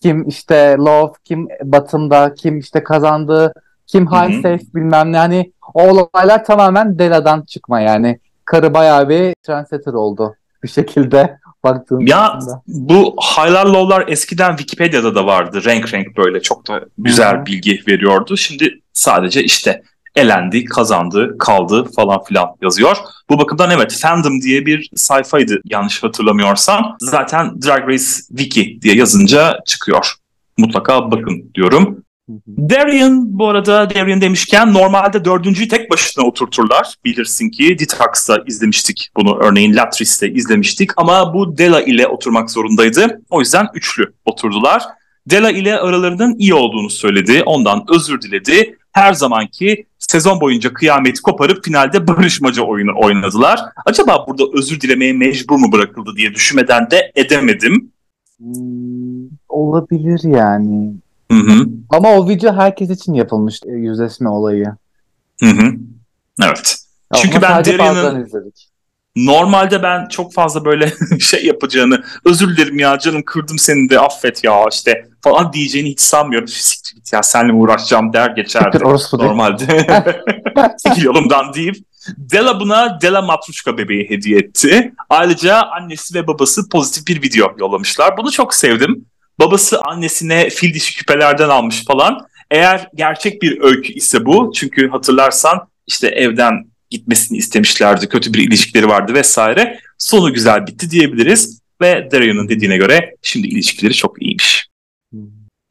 kim 0.01 0.27
işte 0.27 0.75
low, 0.79 1.21
kim 1.23 1.47
bottom'da, 1.63 2.33
kim 2.33 2.59
işte 2.59 2.83
kazandığı 2.83 3.53
kim 3.91 4.07
high 4.07 4.35
safe 4.35 4.63
bilmem 4.75 5.11
ne 5.11 5.17
hani 5.17 5.51
o 5.73 5.83
olaylar 5.83 6.45
tamamen 6.45 6.99
Dela'dan 6.99 7.41
çıkma 7.41 7.81
yani. 7.81 8.19
Karı 8.45 8.73
bayağı 8.73 9.09
bir 9.09 9.35
trendsetter 9.43 9.93
oldu 9.93 10.35
bir 10.63 10.69
şekilde 10.69 11.37
baktığımda. 11.63 12.03
Ya 12.11 12.39
bu 12.67 13.15
high'lar 13.21 13.65
low'lar 13.65 14.07
eskiden 14.07 14.49
Wikipedia'da 14.49 15.15
da 15.15 15.25
vardı. 15.25 15.63
Renk 15.65 15.93
renk 15.93 16.17
böyle 16.17 16.41
çok 16.41 16.67
da 16.67 16.81
güzel 16.97 17.35
Hı-hı. 17.35 17.45
bilgi 17.45 17.83
veriyordu. 17.87 18.37
Şimdi 18.37 18.79
sadece 18.93 19.43
işte 19.43 19.81
elendi, 20.15 20.65
kazandı, 20.65 21.35
kaldı 21.39 21.87
falan 21.95 22.23
filan 22.23 22.47
yazıyor. 22.61 22.97
Bu 23.29 23.39
bakımdan 23.39 23.71
evet 23.71 23.97
Fandom 24.01 24.41
diye 24.41 24.65
bir 24.65 24.89
sayfaydı 24.95 25.61
yanlış 25.65 26.03
hatırlamıyorsam. 26.03 26.97
Zaten 26.99 27.61
Drag 27.61 27.89
Race 27.89 28.05
Wiki 28.27 28.81
diye 28.81 28.95
yazınca 28.95 29.59
çıkıyor. 29.65 30.13
Mutlaka 30.57 31.11
bakın 31.11 31.51
diyorum. 31.55 32.03
Darian 32.47 33.39
bu 33.39 33.47
arada 33.47 33.89
Darian 33.89 34.21
demişken 34.21 34.73
normalde 34.73 35.25
dördüncüyü 35.25 35.67
tek 35.67 35.91
başına 35.91 36.25
oturturlar. 36.25 36.95
Bilirsin 37.05 37.49
ki 37.49 37.79
Detox'ta 37.79 38.37
izlemiştik 38.47 39.09
bunu. 39.17 39.39
Örneğin 39.41 39.75
Latris'te 39.75 40.31
izlemiştik 40.31 40.91
ama 40.97 41.33
bu 41.33 41.57
Della 41.57 41.81
ile 41.81 42.07
oturmak 42.07 42.51
zorundaydı. 42.51 43.21
O 43.29 43.39
yüzden 43.39 43.67
üçlü 43.73 44.13
oturdular. 44.25 44.83
Della 45.29 45.51
ile 45.51 45.79
aralarının 45.79 46.35
iyi 46.37 46.53
olduğunu 46.53 46.89
söyledi. 46.89 47.43
Ondan 47.45 47.85
özür 47.89 48.21
diledi. 48.21 48.77
Her 48.91 49.13
zamanki 49.13 49.85
sezon 49.99 50.41
boyunca 50.41 50.73
kıyameti 50.73 51.21
koparıp 51.21 51.65
finalde 51.65 52.07
barışmaca 52.07 52.63
oyunu 52.63 52.91
oynadılar. 52.95 53.59
Acaba 53.85 54.25
burada 54.27 54.43
özür 54.53 54.81
dilemeye 54.81 55.13
mecbur 55.13 55.55
mu 55.55 55.71
bırakıldı 55.71 56.11
diye 56.17 56.33
düşünmeden 56.33 56.91
de 56.91 57.11
edemedim. 57.15 57.91
Hmm, 58.37 59.29
olabilir 59.49 60.21
yani. 60.23 60.93
Hı 61.31 61.37
hı. 61.37 61.67
Ama 61.89 62.09
o 62.09 62.29
video 62.29 62.53
herkes 62.53 62.89
için 62.89 63.13
yapılmış 63.13 63.59
e, 63.65 63.71
yüzleşme 63.71 64.29
olayı. 64.29 64.65
Hı 65.39 65.49
hı. 65.49 65.71
Evet. 66.43 66.75
Çünkü 67.15 67.37
Ama 67.37 67.63
ben 67.65 68.21
izledik. 68.21 68.71
Normalde 69.15 69.83
ben 69.83 70.07
çok 70.07 70.33
fazla 70.33 70.65
böyle 70.65 70.93
şey 71.19 71.45
yapacağını, 71.45 72.03
özür 72.25 72.57
dilerim 72.57 72.79
ya 72.79 72.99
canım 72.99 73.23
kırdım 73.25 73.57
seni 73.57 73.89
de 73.89 73.99
affet 73.99 74.43
ya 74.43 74.65
işte 74.71 75.05
falan 75.21 75.53
diyeceğini 75.53 75.89
hiç 75.89 76.01
sanmıyorum. 76.01 76.47
Siktir 76.47 76.95
git 76.95 77.13
ya 77.13 77.23
seninle 77.23 77.51
mi 77.51 77.59
uğraşacağım 77.59 78.13
der 78.13 78.29
geçerdi. 78.29 78.79
Normalde. 79.13 79.65
Çekil 80.85 81.03
yolumdan 81.03 81.53
deyip 81.53 81.75
Della 82.17 82.59
buna 82.59 83.01
Della 83.01 83.21
Matruşka 83.21 83.77
bebeği 83.77 84.09
hediye 84.09 84.39
etti. 84.39 84.93
Ayrıca 85.09 85.61
annesi 85.61 86.15
ve 86.15 86.27
babası 86.27 86.69
pozitif 86.69 87.07
bir 87.07 87.21
video 87.21 87.47
yollamışlar. 87.59 88.17
Bunu 88.17 88.31
çok 88.31 88.53
sevdim. 88.53 89.05
Babası 89.41 89.81
annesine 89.81 90.49
fil 90.49 90.73
dişi 90.73 90.97
küpelerden 90.97 91.49
almış 91.49 91.85
falan. 91.85 92.25
Eğer 92.51 92.87
gerçek 92.95 93.41
bir 93.41 93.61
öykü 93.61 93.93
ise 93.93 94.25
bu. 94.25 94.51
Çünkü 94.55 94.89
hatırlarsan 94.89 95.67
işte 95.87 96.07
evden 96.07 96.53
gitmesini 96.89 97.37
istemişlerdi. 97.37 98.09
Kötü 98.09 98.33
bir 98.33 98.47
ilişkileri 98.47 98.87
vardı 98.87 99.13
vesaire. 99.13 99.79
Sonu 99.97 100.33
güzel 100.33 100.67
bitti 100.67 100.91
diyebiliriz. 100.91 101.61
Ve 101.81 102.09
Darian'ın 102.11 102.49
dediğine 102.49 102.77
göre 102.77 103.15
şimdi 103.21 103.47
ilişkileri 103.47 103.93
çok 103.93 104.21
iyiymiş. 104.21 104.67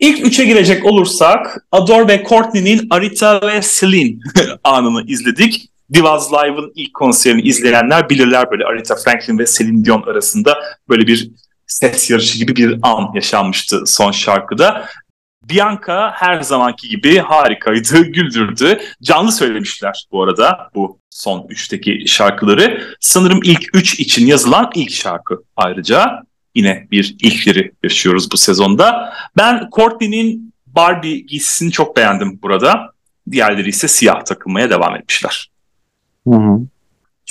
İlk 0.00 0.26
üçe 0.26 0.44
girecek 0.44 0.84
olursak 0.84 1.66
Adore 1.72 2.08
ve 2.08 2.24
Courtney'nin 2.28 2.86
Arita 2.90 3.40
ve 3.42 3.60
Celine 3.78 4.18
anını 4.64 5.04
izledik. 5.06 5.70
Divas 5.92 6.32
Live'ın 6.32 6.72
ilk 6.74 6.94
konserini 6.94 7.42
izleyenler 7.42 8.08
bilirler 8.08 8.50
böyle 8.50 8.64
Arita 8.64 8.96
Franklin 8.96 9.38
ve 9.38 9.44
Celine 9.46 9.84
Dion 9.84 10.02
arasında 10.02 10.58
böyle 10.88 11.06
bir 11.06 11.30
ses 11.70 12.10
yarışı 12.10 12.38
gibi 12.38 12.56
bir 12.56 12.78
an 12.82 13.10
yaşanmıştı 13.14 13.82
son 13.86 14.10
şarkıda. 14.10 14.86
Bianca 15.42 16.10
her 16.14 16.40
zamanki 16.40 16.88
gibi 16.88 17.18
harikaydı, 17.18 18.04
güldürdü. 18.04 18.80
Canlı 19.02 19.32
söylemişler 19.32 20.06
bu 20.12 20.22
arada 20.22 20.70
bu 20.74 20.98
son 21.10 21.46
üçteki 21.48 22.04
şarkıları. 22.06 22.94
Sanırım 23.00 23.40
ilk 23.44 23.76
üç 23.76 24.00
için 24.00 24.26
yazılan 24.26 24.70
ilk 24.74 24.90
şarkı 24.90 25.42
ayrıca. 25.56 26.22
Yine 26.54 26.86
bir 26.90 27.16
ilkleri 27.20 27.72
yaşıyoruz 27.82 28.32
bu 28.32 28.36
sezonda. 28.36 29.14
Ben 29.36 29.68
Courtney'nin 29.72 30.54
Barbie 30.66 31.18
giysisini 31.18 31.72
çok 31.72 31.96
beğendim 31.96 32.38
burada. 32.42 32.92
Diğerleri 33.30 33.68
ise 33.68 33.88
siyah 33.88 34.24
takılmaya 34.24 34.70
devam 34.70 34.96
etmişler. 34.96 35.50
Hı 36.28 36.34
hı. 36.34 36.60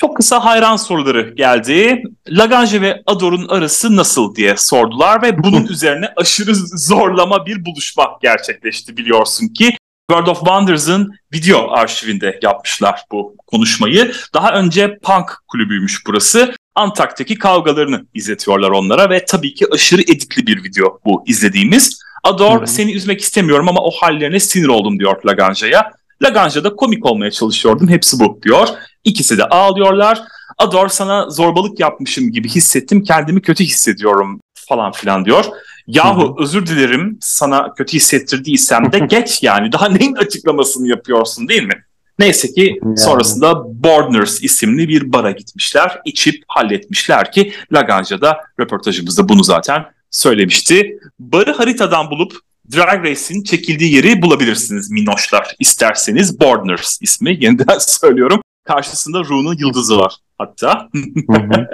Çok 0.02 0.18
kısa 0.18 0.46
hayran 0.46 0.76
soruları 0.76 1.34
geldi. 1.36 2.04
Lagrange 2.30 2.82
ve 2.82 3.04
Ador'un 3.06 3.48
arası 3.48 3.96
nasıl 3.96 4.36
diye 4.36 4.58
sordular 4.58 5.22
ve 5.22 5.44
bunun 5.44 5.66
üzerine 5.68 6.10
aşırı 6.16 6.56
zorlama 6.56 7.46
bir 7.46 7.66
buluşma 7.66 8.08
gerçekleşti 8.22 8.98
biliyorsun 8.98 9.48
ki. 9.48 9.78
World 10.10 10.28
of 10.28 10.38
Wonders'ın 10.38 11.14
video 11.34 11.72
arşivinde 11.72 12.40
yapmışlar 12.42 13.02
bu 13.12 13.36
konuşmayı. 13.48 14.12
Daha 14.34 14.54
önce 14.54 14.98
punk 15.04 15.32
kulübüymüş 15.48 16.06
burası. 16.08 16.54
Antak'taki 16.76 17.38
kavgalarını 17.38 18.06
izletiyorlar 18.14 18.70
onlara 18.70 19.10
ve 19.10 19.26
tabii 19.26 19.54
ki 19.54 19.66
aşırı 19.74 20.02
editli 20.02 20.48
bir 20.48 20.64
video 20.64 21.00
bu 21.06 21.24
izlediğimiz. 21.28 22.00
Ador 22.24 22.66
seni 22.66 22.94
üzmek 22.94 23.22
istemiyorum 23.22 23.70
ama 23.70 23.82
o 23.82 23.92
hallerine 23.92 24.40
sinir 24.40 24.68
oldum 24.68 25.00
diyor 25.00 25.24
Lagrange'ya. 25.26 25.92
Lagrange 26.24 26.64
da 26.64 26.76
komik 26.76 27.06
olmaya 27.06 27.32
çalışıyordum 27.32 27.88
hepsi 27.88 28.20
bu 28.20 28.40
diyor. 28.44 28.68
İkisi 29.04 29.38
de 29.38 29.44
ağlıyorlar. 29.46 30.22
Ador 30.58 30.88
sana 30.88 31.30
zorbalık 31.30 31.80
yapmışım 31.80 32.32
gibi 32.32 32.50
hissettim 32.50 33.04
kendimi 33.04 33.42
kötü 33.42 33.64
hissediyorum 33.64 34.42
falan 34.56 34.92
filan 34.92 35.26
diyor. 35.26 35.46
Yahu 35.88 36.36
özür 36.40 36.66
dilerim 36.66 37.18
sana 37.22 37.74
kötü 37.74 37.94
hissettirdiysem 37.94 38.92
de 38.92 39.00
geç 39.10 39.44
yani 39.44 39.72
daha 39.72 39.90
neyin 39.90 40.16
açıklamasını 40.16 40.88
yapıyorsun 40.88 41.48
değil 41.48 41.64
mi? 41.64 41.84
Neyse 42.20 42.52
ki 42.52 42.80
Yani. 42.84 42.98
sonrasında 42.98 43.84
Bordners 43.84 44.44
isimli 44.44 44.88
bir 44.88 45.14
bara 45.14 45.32
gitmişler. 45.32 46.02
içip 46.06 46.44
halletmişler 46.48 47.32
ki 47.32 47.54
Lagrange 47.74 48.22
da 48.22 48.38
röportajımızda 48.60 49.30
bunu 49.30 49.44
zaten 49.44 49.86
söylemişti. 50.12 51.00
Barı 51.20 51.52
haritadan 51.52 52.12
bulup 52.12 52.34
Drag 52.76 53.06
Race'in 53.06 53.44
çekildiği 53.44 53.96
yeri 53.96 54.22
bulabilirsiniz 54.22 54.92
minnoşlar 54.92 55.56
isterseniz. 55.60 56.40
Bordners 56.40 56.98
ismi 57.02 57.38
yeniden 57.44 57.78
söylüyorum. 57.78 58.42
Karşısında 58.64 59.20
Ru'nun 59.20 59.58
yıldızı 59.58 59.98
var 59.98 60.16
hatta. 60.38 60.90
Hı 61.28 61.42
hı. 61.42 61.68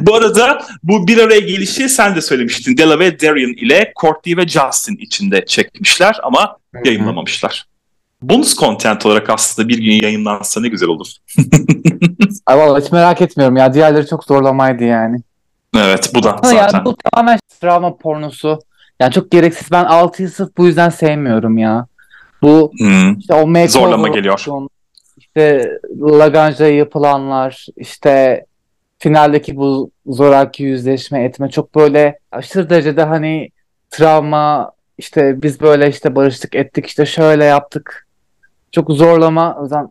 bu 0.06 0.14
arada 0.14 0.62
bu 0.82 1.08
bir 1.08 1.18
araya 1.18 1.40
gelişi 1.40 1.88
sen 1.88 2.16
de 2.16 2.20
söylemiştin. 2.20 2.76
Della 2.76 2.98
ve 2.98 3.20
Darian 3.20 3.52
ile 3.52 3.92
Courtney 4.00 4.36
ve 4.36 4.48
Justin 4.48 4.96
içinde 4.96 5.44
çekmişler 5.46 6.16
ama 6.22 6.56
yayınlamamışlar. 6.84 7.64
Bonus 8.22 8.56
content 8.56 9.06
olarak 9.06 9.30
aslında 9.30 9.68
bir 9.68 9.78
gün 9.78 10.02
yayınlansa 10.02 10.60
ne 10.60 10.68
güzel 10.68 10.88
olur. 10.88 11.08
Ay 12.46 12.58
vallahi 12.58 12.84
hiç 12.84 12.92
merak 12.92 13.20
etmiyorum 13.22 13.56
ya. 13.56 13.74
Diğerleri 13.74 14.06
çok 14.06 14.24
zorlamaydı 14.24 14.84
yani. 14.84 15.20
Evet 15.76 16.10
bu 16.14 16.22
da 16.22 16.36
Ama 16.36 16.52
yani 16.52 16.70
zaten. 16.70 16.84
bu 16.84 16.96
tamamen 16.96 17.38
travma 17.60 17.96
pornosu. 17.96 18.58
Yani 19.00 19.12
çok 19.12 19.30
gereksiz. 19.30 19.70
Ben 19.72 19.84
6'yı 19.84 20.28
sırf 20.28 20.56
bu 20.56 20.66
yüzden 20.66 20.88
sevmiyorum 20.88 21.58
ya. 21.58 21.86
Bu 22.42 22.72
Hmm. 22.78 23.18
işte 23.18 23.34
o 23.34 23.46
makeover 23.46 23.68
Zorlama 23.68 24.08
geliyor. 24.08 24.44
İşte 25.16 25.70
Lagrange'da 26.00 26.66
yapılanlar, 26.66 27.66
işte 27.76 28.44
finaldeki 28.98 29.56
bu 29.56 29.90
zoraki 30.06 30.62
yüzleşme 30.62 31.24
etme 31.24 31.50
çok 31.50 31.74
böyle 31.74 32.18
aşırı 32.32 32.70
derecede 32.70 33.02
hani 33.02 33.50
travma 33.90 34.72
işte 34.98 35.42
biz 35.42 35.60
böyle 35.60 35.88
işte 35.88 36.16
barıştık 36.16 36.54
ettik 36.54 36.86
işte 36.86 37.06
şöyle 37.06 37.44
yaptık. 37.44 38.06
Çok 38.72 38.90
zorlama 38.90 39.56
o 39.58 39.62
yüzden 39.62 39.88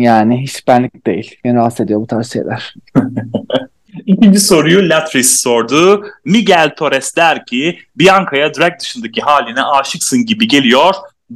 yani 0.00 0.42
hiç 0.42 0.66
benlik 0.68 1.06
değil. 1.06 1.40
Beni 1.44 1.54
rahatsız 1.54 1.80
ediyor 1.80 2.00
bu 2.00 2.06
tarz 2.06 2.32
şeyler. 2.32 2.74
İkinci 4.06 4.40
soruyu 4.40 4.88
Latris 4.88 5.40
sordu. 5.40 6.06
Miguel 6.24 6.74
Torres 6.76 7.16
der 7.16 7.46
ki 7.46 7.78
Bianca'ya 7.96 8.54
drag 8.54 8.80
dışındaki 8.80 9.20
haline 9.20 9.62
aşıksın 9.62 10.26
gibi 10.26 10.48
geliyor. 10.48 10.94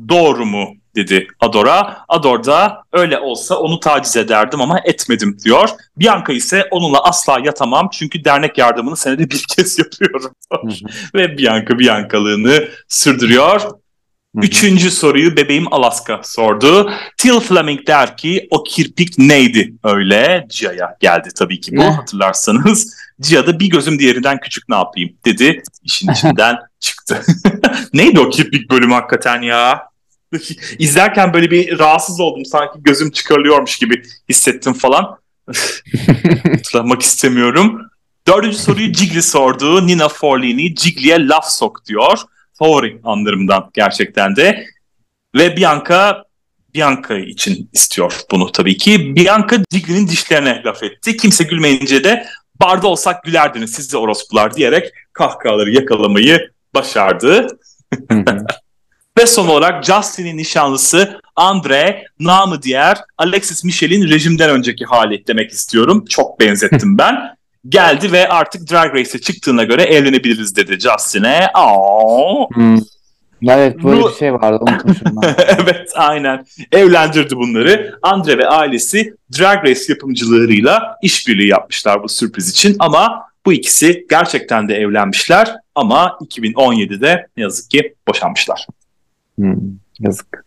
Doğru 0.08 0.46
mu? 0.46 0.74
dedi 0.94 1.28
Ador'a. 1.40 2.04
Ador 2.08 2.44
da 2.44 2.82
öyle 2.92 3.18
olsa 3.18 3.56
onu 3.56 3.80
taciz 3.80 4.16
ederdim 4.16 4.60
ama 4.60 4.80
etmedim 4.84 5.38
diyor. 5.44 5.68
Bianca 5.96 6.32
ise 6.32 6.68
onunla 6.70 7.04
asla 7.04 7.38
yatamam 7.44 7.88
çünkü 7.92 8.24
dernek 8.24 8.58
yardımını 8.58 8.96
senede 8.96 9.30
bir 9.30 9.44
kez 9.56 9.78
yapıyorum. 9.78 10.32
Ve 11.14 11.38
Bianca 11.38 11.78
Bianca'lığını 11.78 12.68
sürdürüyor. 12.88 13.62
Üçüncü 14.34 14.90
soruyu 14.90 15.36
bebeğim 15.36 15.72
Alaska 15.72 16.20
sordu. 16.24 16.92
Till 17.16 17.40
Fleming 17.40 17.86
der 17.86 18.16
ki 18.16 18.48
o 18.50 18.62
kirpik 18.62 19.18
neydi 19.18 19.74
öyle? 19.84 20.46
Cia'ya 20.48 20.96
geldi 21.00 21.28
tabii 21.38 21.60
ki 21.60 21.72
bu 21.76 21.80
Ne? 21.80 21.90
hatırlarsanız. 21.90 22.94
Cia 23.20 23.46
da 23.46 23.60
bir 23.60 23.70
gözüm 23.70 23.98
diğerinden 23.98 24.40
küçük 24.40 24.68
ne 24.68 24.74
yapayım 24.76 25.10
dedi. 25.24 25.62
İşin 25.82 26.12
içinden 26.12 26.56
çıktı. 26.80 27.22
neydi 27.92 28.20
o 28.20 28.30
kirpik 28.30 28.70
bölümü 28.70 28.94
hakikaten 28.94 29.42
ya? 29.42 29.82
İzlerken 30.78 31.32
böyle 31.32 31.50
bir 31.50 31.78
rahatsız 31.78 32.20
oldum. 32.20 32.44
Sanki 32.44 32.78
gözüm 32.82 33.10
çıkarılıyormuş 33.10 33.78
gibi 33.78 34.02
hissettim 34.28 34.72
falan. 34.72 35.18
Hatırlamak 36.56 37.02
istemiyorum. 37.02 37.80
Dördüncü 38.28 38.56
soruyu 38.58 38.94
Jiggly 38.94 39.22
sordu. 39.22 39.86
Nina 39.86 40.08
Forlini 40.08 40.76
Jiggly'e 40.76 41.28
laf 41.28 41.46
sok 41.50 41.86
diyor. 41.86 42.18
Favori 42.62 43.00
anlarımdan 43.04 43.70
gerçekten 43.74 44.36
de. 44.36 44.66
Ve 45.34 45.56
Bianca 45.56 46.24
Bianca 46.74 47.18
için 47.18 47.70
istiyor 47.72 48.20
bunu 48.30 48.52
tabii 48.52 48.76
ki. 48.76 49.16
Bianca 49.16 49.62
Jiggly'nin 49.72 50.08
dişlerine 50.08 50.62
laf 50.66 50.82
etti. 50.82 51.16
Kimse 51.16 51.44
gülmeyince 51.44 52.04
de 52.04 52.26
barda 52.60 52.86
olsak 52.86 53.24
gülerdiniz 53.24 53.72
siz 53.72 53.92
de 53.92 53.96
orospular 53.96 54.54
diyerek 54.54 54.92
kahkahaları 55.12 55.70
yakalamayı 55.70 56.50
başardı. 56.74 57.46
Ve 59.18 59.26
son 59.26 59.48
olarak 59.48 59.84
Justin'in 59.84 60.38
nişanlısı 60.38 61.20
Andre, 61.36 62.04
namı 62.20 62.62
diğer 62.62 62.98
Alexis 63.18 63.64
Michel'in 63.64 64.08
rejimden 64.08 64.50
önceki 64.50 64.84
hali 64.84 65.26
demek 65.26 65.50
istiyorum. 65.50 66.04
Çok 66.08 66.40
benzettim 66.40 66.98
ben. 66.98 67.16
Geldi 67.68 68.12
ve 68.12 68.28
artık 68.28 68.70
Drag 68.70 68.94
Race'e 68.94 69.20
çıktığına 69.20 69.64
göre 69.64 69.82
evlenebiliriz 69.82 70.56
dedi 70.56 70.78
Justin'e. 70.80 71.46
Hmm. 72.54 72.78
Evet 73.48 73.82
böyle 73.84 74.02
Bu- 74.02 74.08
bir 74.10 74.14
şey 74.14 74.34
vardı 74.34 74.64
unutmuşum 74.68 75.16
ben. 75.22 75.34
evet 75.62 75.90
aynen. 75.96 76.46
Evlendirdi 76.72 77.36
bunları. 77.36 77.98
Andre 78.02 78.38
ve 78.38 78.48
ailesi 78.48 79.14
Drag 79.38 79.64
Race 79.64 79.80
yapımcılarıyla 79.88 80.96
işbirliği 81.02 81.48
yapmışlar 81.48 82.02
bu 82.02 82.08
sürpriz 82.08 82.50
için 82.50 82.76
ama 82.78 83.22
bu 83.46 83.52
ikisi 83.52 84.06
gerçekten 84.10 84.68
de 84.68 84.74
evlenmişler 84.74 85.54
ama 85.74 86.18
2017'de 86.20 87.26
ne 87.36 87.42
yazık 87.42 87.70
ki 87.70 87.94
boşanmışlar. 88.08 88.66
Hmm, 89.38 89.56
Yazık. 90.00 90.44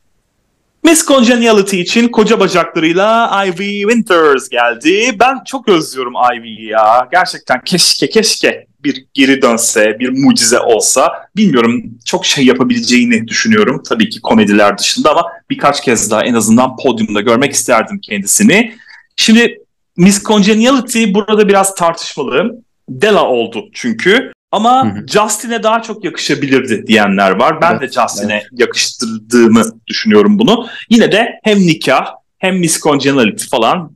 Miss 0.86 1.08
Congeniality 1.08 1.82
için 1.82 2.08
koca 2.08 2.40
bacaklarıyla 2.40 3.32
Ivy 3.46 3.82
Winters 3.82 4.50
geldi. 4.50 5.16
Ben 5.20 5.44
çok 5.46 5.70
özlüyorum 5.70 6.14
Ivy'yi 6.38 6.66
ya. 6.70 7.08
Gerçekten 7.12 7.62
keşke 7.66 8.10
keşke 8.10 8.68
bir 8.84 9.06
geri 9.14 9.42
dönse, 9.42 10.00
bir 10.00 10.10
mucize 10.10 10.60
olsa. 10.60 11.12
Bilmiyorum 11.36 11.84
çok 12.06 12.26
şey 12.26 12.46
yapabileceğini 12.46 13.28
düşünüyorum. 13.28 13.84
Tabii 13.90 14.10
ki 14.10 14.22
komediler 14.22 14.78
dışında 14.78 15.12
ama 15.12 15.32
birkaç 15.50 15.82
kez 15.82 16.12
daha 16.12 16.24
en 16.24 16.34
azından 16.34 16.78
podyumda 16.78 17.22
görmek 17.22 17.54
isterdim 17.54 18.00
kendisini. 18.00 18.76
Şimdi 19.16 19.60
Miss 19.98 20.24
Congeniality 20.24 21.14
burada 21.14 21.48
biraz 21.48 21.76
tartışmalı. 21.76 22.62
Della 22.90 23.26
oldu 23.26 23.70
çünkü. 23.74 24.32
Ama. 24.52 24.96
Justin'e 25.08 25.64
daha 25.64 25.82
çok 25.82 26.04
yakışabilirdi 26.04 26.88
diyenler 26.88 27.32
var. 27.32 27.62
Ben 27.62 27.72
Evet, 27.72 27.82
de 27.82 28.02
Justin'e 28.02 28.44
yakıştırdığımı 28.52 29.64
düşünüyorum 29.88 30.40
bunu. 30.40 30.68
Yine 30.90 31.12
de 31.12 31.40
hem 31.44 31.58
nikah 31.60 32.08
hem 32.38 32.58
Miss 32.60 32.82
Congeniality 32.82 33.46
falan 33.46 33.92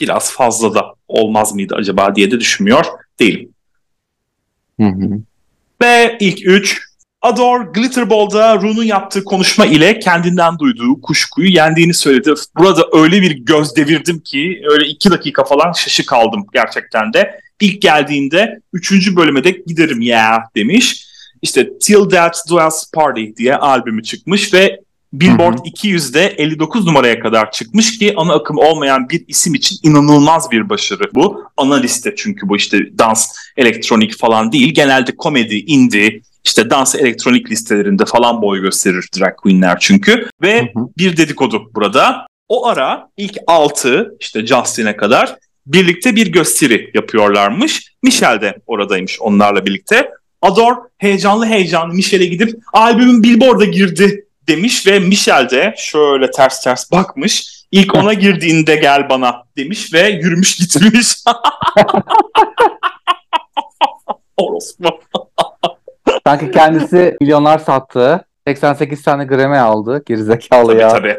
biraz 0.00 0.32
fazla 0.32 0.74
da 0.74 0.94
olmaz 1.08 1.54
mıydı 1.54 1.74
acaba 1.74 2.14
diye 2.14 2.30
de 2.30 2.40
düşünmüyor 2.40 2.84
değilim. 3.18 3.52
Hı 4.80 4.86
hı. 4.86 5.20
Ve 5.82 6.16
ilk 6.20 6.46
üç 6.46 6.89
Adore 7.22 7.68
Glitterball'da 7.74 8.60
Rune'un 8.60 8.84
yaptığı 8.84 9.24
konuşma 9.24 9.66
ile 9.66 9.98
kendinden 9.98 10.58
duyduğu 10.58 11.00
kuşkuyu 11.00 11.48
yendiğini 11.48 11.94
söyledi. 11.94 12.34
Burada 12.58 12.88
öyle 12.92 13.22
bir 13.22 13.30
göz 13.30 13.76
devirdim 13.76 14.20
ki 14.20 14.62
öyle 14.70 14.86
iki 14.86 15.10
dakika 15.10 15.44
falan 15.44 15.72
şaşı 15.72 16.06
kaldım 16.06 16.46
gerçekten 16.52 17.12
de. 17.12 17.40
İlk 17.60 17.82
geldiğinde 17.82 18.60
üçüncü 18.72 19.16
bölüme 19.16 19.44
de 19.44 19.50
giderim 19.66 20.00
ya 20.00 20.44
demiş. 20.56 21.06
İşte 21.42 21.78
Till 21.78 22.10
Do 22.50 22.66
Us 22.66 22.90
Party 22.94 23.24
diye 23.36 23.56
albümü 23.56 24.02
çıkmış 24.02 24.54
ve 24.54 24.80
Billboard 25.12 25.58
Hı 25.58 25.62
hı. 25.62 25.88
200'de 25.88 26.26
59 26.26 26.86
numaraya 26.86 27.20
kadar 27.20 27.52
çıkmış 27.52 27.98
ki 27.98 28.14
ana 28.16 28.34
akım 28.34 28.58
olmayan 28.58 29.08
bir 29.08 29.24
isim 29.28 29.54
için 29.54 29.76
inanılmaz 29.82 30.50
bir 30.50 30.68
başarı 30.68 31.10
bu. 31.14 31.44
Ana 31.56 31.74
liste 31.74 32.14
çünkü 32.16 32.48
bu 32.48 32.56
işte 32.56 32.98
dans, 32.98 33.36
elektronik 33.56 34.18
falan 34.18 34.52
değil. 34.52 34.74
Genelde 34.74 35.16
komedi, 35.16 35.56
indie, 35.56 36.20
işte 36.44 36.70
dans 36.70 36.94
elektronik 36.94 37.50
listelerinde 37.50 38.04
falan 38.04 38.42
boy 38.42 38.60
gösterir 38.60 39.08
drag 39.18 39.36
queenler 39.36 39.78
çünkü. 39.80 40.28
Ve 40.42 40.60
Hı 40.60 40.80
hı. 40.80 40.88
bir 40.98 41.16
dedikodu 41.16 41.70
burada. 41.74 42.26
O 42.48 42.66
ara 42.66 43.08
ilk 43.16 43.36
6 43.46 44.16
işte 44.20 44.46
Justin'e 44.46 44.96
kadar 44.96 45.36
birlikte 45.66 46.16
bir 46.16 46.26
gösteri 46.26 46.90
yapıyorlarmış. 46.94 47.92
Michelle 48.02 48.40
de 48.40 48.56
oradaymış 48.66 49.20
onlarla 49.20 49.66
birlikte. 49.66 50.10
Adore 50.42 50.76
heyecanlı 50.98 51.46
heyecanlı 51.46 51.94
Michelle'e 51.94 52.26
gidip 52.26 52.60
albümün 52.72 53.22
Billboard'a 53.22 53.64
girdi 53.64 54.26
demiş 54.48 54.86
ve 54.86 54.98
Michelle 54.98 55.50
de 55.50 55.74
şöyle 55.78 56.30
ters 56.30 56.62
ters 56.62 56.92
bakmış. 56.92 57.60
İlk 57.72 57.94
ona 57.94 58.14
girdiğinde 58.14 58.76
gel 58.76 59.08
bana 59.08 59.42
demiş 59.56 59.92
ve 59.92 60.08
yürümüş 60.08 60.56
gitmiş. 60.56 61.06
Orospu. 64.36 65.00
Sanki 66.30 66.50
kendisi 66.50 67.16
milyonlar 67.20 67.58
sattı. 67.58 68.24
88 68.46 69.02
tane 69.02 69.24
Grammy 69.24 69.58
aldı. 69.58 70.02
Gerizekalı 70.06 70.72
Tabii 70.72 70.80
ya. 70.80 70.88
tabii. 70.88 71.18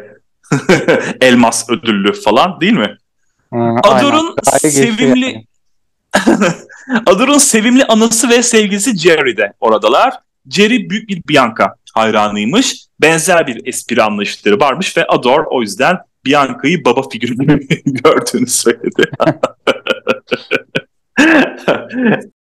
Elmas 1.20 1.70
ödüllü 1.70 2.12
falan 2.12 2.60
değil 2.60 2.72
mi? 2.72 2.96
Hı, 3.52 3.58
Ador'un 3.82 4.36
sevimli 4.58 5.26
yani. 6.26 6.52
Ador'un 7.06 7.38
sevimli 7.38 7.84
anası 7.84 8.28
ve 8.28 8.42
sevgilisi 8.42 8.98
Jerry 8.98 9.36
de 9.36 9.52
oradalar. 9.60 10.14
Jerry 10.50 10.90
büyük 10.90 11.08
bir 11.08 11.22
Bianca 11.28 11.74
hayranıymış. 11.94 12.86
Benzer 13.00 13.46
bir 13.46 13.66
espri 13.66 14.02
anlayışları 14.02 14.60
varmış 14.60 14.96
ve 14.96 15.06
Ador 15.06 15.44
o 15.50 15.62
yüzden 15.62 15.98
Bianca'yı 16.26 16.84
baba 16.84 17.08
figürü 17.08 17.34
gibi 17.34 17.82
gördüğünü 17.84 18.46
söyledi. 18.46 19.10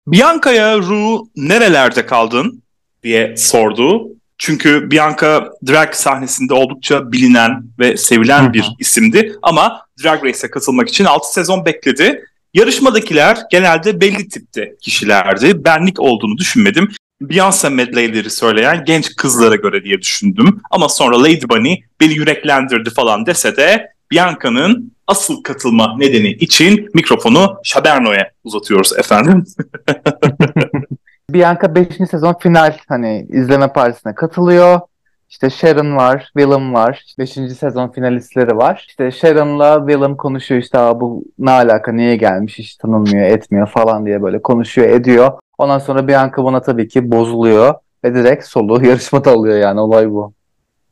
Bianca'ya 0.07 0.77
Ru 0.77 1.27
nerelerde 1.35 2.05
kaldın 2.05 2.63
diye 3.03 3.37
sordu. 3.37 4.07
Çünkü 4.37 4.91
Bianca 4.91 5.49
drag 5.67 5.93
sahnesinde 5.93 6.53
oldukça 6.53 7.11
bilinen 7.11 7.63
ve 7.79 7.97
sevilen 7.97 8.53
bir 8.53 8.65
isimdi 8.79 9.35
ama 9.41 9.81
Drag 10.03 10.23
Race'e 10.25 10.51
katılmak 10.51 10.89
için 10.89 11.05
6 11.05 11.33
sezon 11.33 11.65
bekledi. 11.65 12.25
Yarışmadakiler 12.53 13.37
genelde 13.51 14.01
belli 14.01 14.29
tipte 14.29 14.75
kişilerdi. 14.81 15.65
Benlik 15.65 15.99
olduğunu 15.99 16.37
düşünmedim. 16.37 16.91
Beyoncé 17.21 17.69
medleyleri 17.69 18.29
söyleyen 18.29 18.83
genç 18.85 19.15
kızlara 19.15 19.55
göre 19.55 19.83
diye 19.83 20.01
düşündüm. 20.01 20.61
Ama 20.71 20.89
sonra 20.89 21.23
Lady 21.23 21.49
Bunny 21.49 21.75
beni 22.01 22.13
yüreklendirdi 22.13 22.89
falan 22.89 23.25
dese 23.25 23.57
de 23.57 23.94
Bianca'nın 24.15 24.91
asıl 25.07 25.43
katılma 25.43 25.97
nedeni 25.97 26.27
için 26.29 26.89
mikrofonu 26.93 27.57
Şaberno'ya 27.63 28.31
uzatıyoruz 28.43 28.99
efendim. 28.99 29.43
Bianca 31.29 31.75
5. 31.75 31.87
sezon 32.09 32.35
final 32.39 32.77
hani 32.87 33.27
izleme 33.29 33.73
partisine 33.73 34.15
katılıyor. 34.15 34.79
İşte 35.29 35.49
Sharon 35.49 35.95
var, 35.95 36.31
Willem 36.37 36.73
var. 36.73 37.03
5. 37.19 37.29
sezon 37.59 37.91
finalistleri 37.91 38.57
var. 38.57 38.85
İşte 38.87 39.11
Sharon'la 39.11 39.87
Willem 39.87 40.17
konuşuyor 40.17 40.61
işte 40.61 40.77
bu 40.77 41.23
ne 41.39 41.51
alaka, 41.51 41.91
niye 41.91 42.15
gelmiş, 42.15 42.59
hiç 42.59 42.75
tanınmıyor, 42.75 43.25
etmiyor 43.25 43.67
falan 43.67 44.05
diye 44.05 44.21
böyle 44.21 44.41
konuşuyor, 44.41 44.89
ediyor. 44.89 45.31
Ondan 45.57 45.79
sonra 45.79 46.07
Bianca 46.07 46.37
buna 46.37 46.61
tabii 46.61 46.87
ki 46.87 47.11
bozuluyor 47.11 47.73
ve 48.03 48.13
direkt 48.13 48.45
solu 48.45 48.85
yarışmada 48.87 49.31
alıyor 49.31 49.57
yani 49.57 49.79
olay 49.79 50.11
bu. 50.11 50.33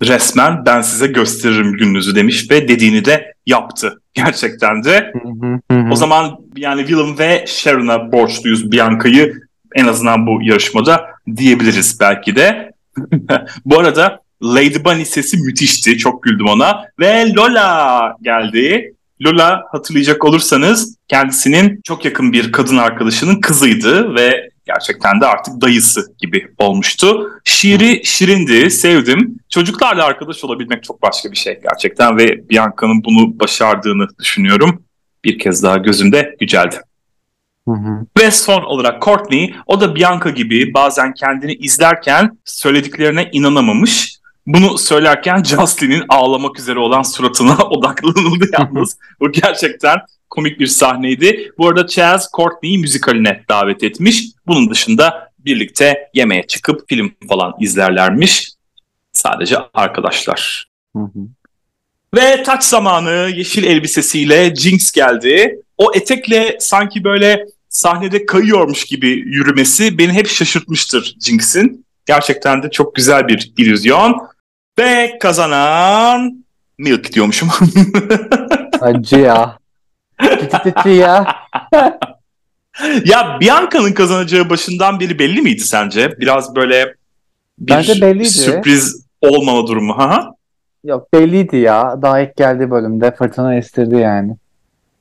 Resmen 0.07 0.65
ben 0.65 0.81
size 0.81 1.07
gösteririm 1.07 1.73
gününüzü 1.73 2.15
demiş 2.15 2.51
ve 2.51 2.67
dediğini 2.67 3.05
de 3.05 3.33
yaptı. 3.45 4.01
Gerçekten 4.13 4.83
de 4.83 5.11
Hı 5.23 5.47
hı, 5.47 5.59
hı 5.71 5.87
hı. 5.87 5.91
O 5.91 5.95
zaman 5.95 6.37
yani 6.57 6.79
Willem 6.79 7.17
ve 7.19 7.45
Sharon'a 7.47 8.11
borçluyuz 8.11 8.71
Bianca'yı 8.71 9.33
en 9.75 9.85
azından 9.85 10.27
bu 10.27 10.39
yarışmada 10.41 11.05
diyebiliriz 11.35 11.99
belki 11.99 12.35
de. 12.35 12.71
bu 13.65 13.79
arada 13.79 14.19
Lady 14.43 14.85
Bunny 14.85 15.05
sesi 15.05 15.37
müthişti. 15.37 15.97
Çok 15.97 16.23
güldüm 16.23 16.47
ona. 16.47 16.85
Ve 16.99 17.33
Lola 17.33 18.15
geldi. 18.21 18.93
Lola 19.21 19.63
hatırlayacak 19.71 20.25
olursanız 20.25 20.97
kendisinin 21.07 21.81
çok 21.83 22.05
yakın 22.05 22.33
bir 22.33 22.51
kadın 22.51 22.77
arkadaşının 22.77 23.41
kızıydı 23.41 24.15
ve 24.15 24.49
gerçekten 24.65 25.21
de 25.21 25.25
artık 25.25 25.61
dayısı 25.61 26.13
gibi 26.17 26.47
olmuştu. 26.57 27.31
Şiiri 27.43 28.05
şirindi, 28.05 28.71
sevdim. 28.71 29.37
Çocuklarla 29.49 30.05
arkadaş 30.05 30.43
olabilmek 30.43 30.83
çok 30.83 31.01
başka 31.01 31.31
bir 31.31 31.37
şey 31.37 31.59
gerçekten 31.69 32.17
ve 32.17 32.49
Bianca'nın 32.49 33.03
bunu 33.03 33.39
başardığını 33.39 34.07
düşünüyorum 34.19 34.83
bir 35.23 35.39
kez 35.39 35.63
daha 35.63 35.77
gözümde 35.77 36.35
yüceldi. 36.41 36.75
Hı 37.67 37.71
hı. 37.71 38.05
Ve 38.19 38.31
son 38.31 38.61
olarak 38.61 39.01
Courtney, 39.01 39.55
o 39.65 39.81
da 39.81 39.95
Bianca 39.95 40.29
gibi 40.29 40.73
bazen 40.73 41.13
kendini 41.13 41.53
izlerken 41.53 42.37
söylediklerine 42.45 43.29
inanamamış. 43.31 44.17
Bunu 44.47 44.77
söylerken 44.77 45.43
Justin'in 45.43 46.03
ağlamak 46.09 46.59
üzere 46.59 46.79
olan 46.79 47.01
suratına 47.01 47.57
odaklanıldı 47.69 48.45
yalnız. 48.59 48.97
Bu 49.19 49.31
gerçekten 49.31 49.97
komik 50.29 50.59
bir 50.59 50.67
sahneydi. 50.67 51.51
Bu 51.57 51.67
arada 51.67 51.87
Chaz 51.87 52.29
Courtney'i 52.37 52.77
müzikaline 52.77 53.43
davet 53.49 53.83
etmiş. 53.83 54.23
Bunun 54.47 54.69
dışında 54.69 55.31
birlikte 55.39 56.09
yemeğe 56.13 56.47
çıkıp 56.47 56.89
film 56.89 57.15
falan 57.29 57.53
izlerlermiş. 57.59 58.51
Sadece 59.11 59.57
arkadaşlar. 59.73 60.67
Hı 60.95 60.99
hı. 60.99 61.19
Ve 62.15 62.43
taç 62.43 62.63
zamanı 62.63 63.31
yeşil 63.35 63.63
elbisesiyle 63.63 64.55
Jinx 64.55 64.91
geldi. 64.91 65.61
O 65.77 65.91
etekle 65.95 66.57
sanki 66.59 67.03
böyle 67.03 67.45
sahnede 67.69 68.25
kayıyormuş 68.25 68.85
gibi 68.85 69.07
yürümesi 69.07 69.97
beni 69.97 70.13
hep 70.13 70.27
şaşırtmıştır 70.27 71.15
Jinx'in. 71.19 71.85
Gerçekten 72.05 72.63
de 72.63 72.71
çok 72.71 72.95
güzel 72.95 73.27
bir 73.27 73.53
illüzyon. 73.57 74.27
Ve 74.79 75.17
kazanan 75.21 76.43
Milk 76.77 77.13
diyormuşum. 77.13 77.49
Acı 78.81 79.15
ya. 79.15 79.57
Titi 80.63 80.89
ya. 80.89 81.35
ya 83.05 83.37
Bianca'nın 83.41 83.93
kazanacağı 83.93 84.49
başından 84.49 84.99
beri 84.99 85.19
belli 85.19 85.41
miydi 85.41 85.61
sence? 85.61 86.19
Biraz 86.19 86.55
böyle 86.55 86.95
bir 87.59 87.73
Bence 87.73 88.01
belliydi. 88.01 88.29
sürpriz 88.29 89.05
olmama 89.21 89.67
durumu. 89.67 89.97
Ha? 89.97 90.31
Yok 90.83 91.13
belliydi 91.13 91.57
ya. 91.57 92.01
Daha 92.01 92.19
ilk 92.19 92.35
geldiği 92.35 92.71
bölümde 92.71 93.15
fırtına 93.15 93.55
estirdi 93.55 93.95
yani. 93.95 94.35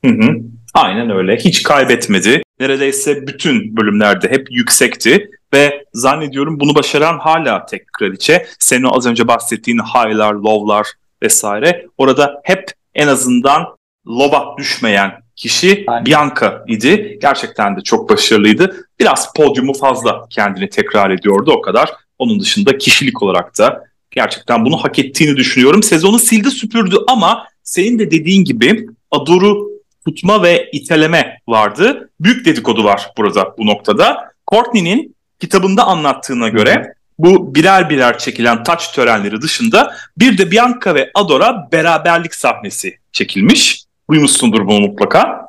Hı 0.04 0.10
hı. 0.10 0.36
Aynen 0.74 1.10
öyle. 1.10 1.36
Hiç 1.36 1.62
kaybetmedi. 1.62 2.42
Neredeyse 2.60 3.26
bütün 3.26 3.76
bölümlerde 3.76 4.30
hep 4.30 4.46
yüksekti 4.50 5.30
ve 5.54 5.84
zannediyorum 5.94 6.60
bunu 6.60 6.74
başaran 6.74 7.18
hala 7.18 7.66
tek 7.66 7.92
kraliçe. 7.92 8.46
Senin 8.58 8.84
az 8.84 9.06
önce 9.06 9.28
bahsettiğin 9.28 9.78
high'lar, 9.78 10.34
low'lar 10.34 10.86
vesaire. 11.22 11.86
Orada 11.98 12.40
hep 12.44 12.70
en 12.94 13.08
azından 13.08 13.66
loba 14.06 14.54
düşmeyen 14.58 15.21
kişi 15.36 15.84
Aynen. 15.86 16.06
Bianca 16.06 16.64
idi. 16.68 17.18
Gerçekten 17.22 17.76
de 17.76 17.80
çok 17.80 18.10
başarılıydı. 18.10 18.86
Biraz 19.00 19.32
podyumu 19.32 19.72
fazla 19.72 20.26
kendini 20.30 20.68
tekrar 20.68 21.10
ediyordu 21.10 21.52
o 21.52 21.60
kadar. 21.60 21.90
Onun 22.18 22.40
dışında 22.40 22.78
kişilik 22.78 23.22
olarak 23.22 23.58
da 23.58 23.84
gerçekten 24.10 24.64
bunu 24.64 24.76
hak 24.76 24.98
ettiğini 24.98 25.36
düşünüyorum. 25.36 25.82
Sezonu 25.82 26.18
sildi 26.18 26.50
süpürdü 26.50 26.96
ama 27.08 27.46
senin 27.62 27.98
de 27.98 28.10
dediğin 28.10 28.44
gibi 28.44 28.86
Ador'u 29.10 29.70
tutma 30.06 30.42
ve 30.42 30.70
iteleme 30.72 31.38
vardı. 31.48 32.10
Büyük 32.20 32.46
dedikodu 32.46 32.84
var 32.84 33.10
burada 33.18 33.54
bu 33.58 33.66
noktada. 33.66 34.32
Courtney'nin 34.50 35.16
kitabında 35.40 35.84
anlattığına 35.84 36.48
göre 36.48 36.94
bu 37.18 37.54
birer 37.54 37.90
birer 37.90 38.18
çekilen 38.18 38.62
taç 38.62 38.92
törenleri 38.92 39.42
dışında 39.42 39.94
bir 40.18 40.38
de 40.38 40.50
Bianca 40.50 40.94
ve 40.94 41.10
Ador'a 41.14 41.68
beraberlik 41.72 42.34
sahnesi 42.34 42.98
çekilmiş. 43.12 43.81
Duymuşsundur 44.10 44.66
bunu 44.66 44.80
mutlaka. 44.80 45.48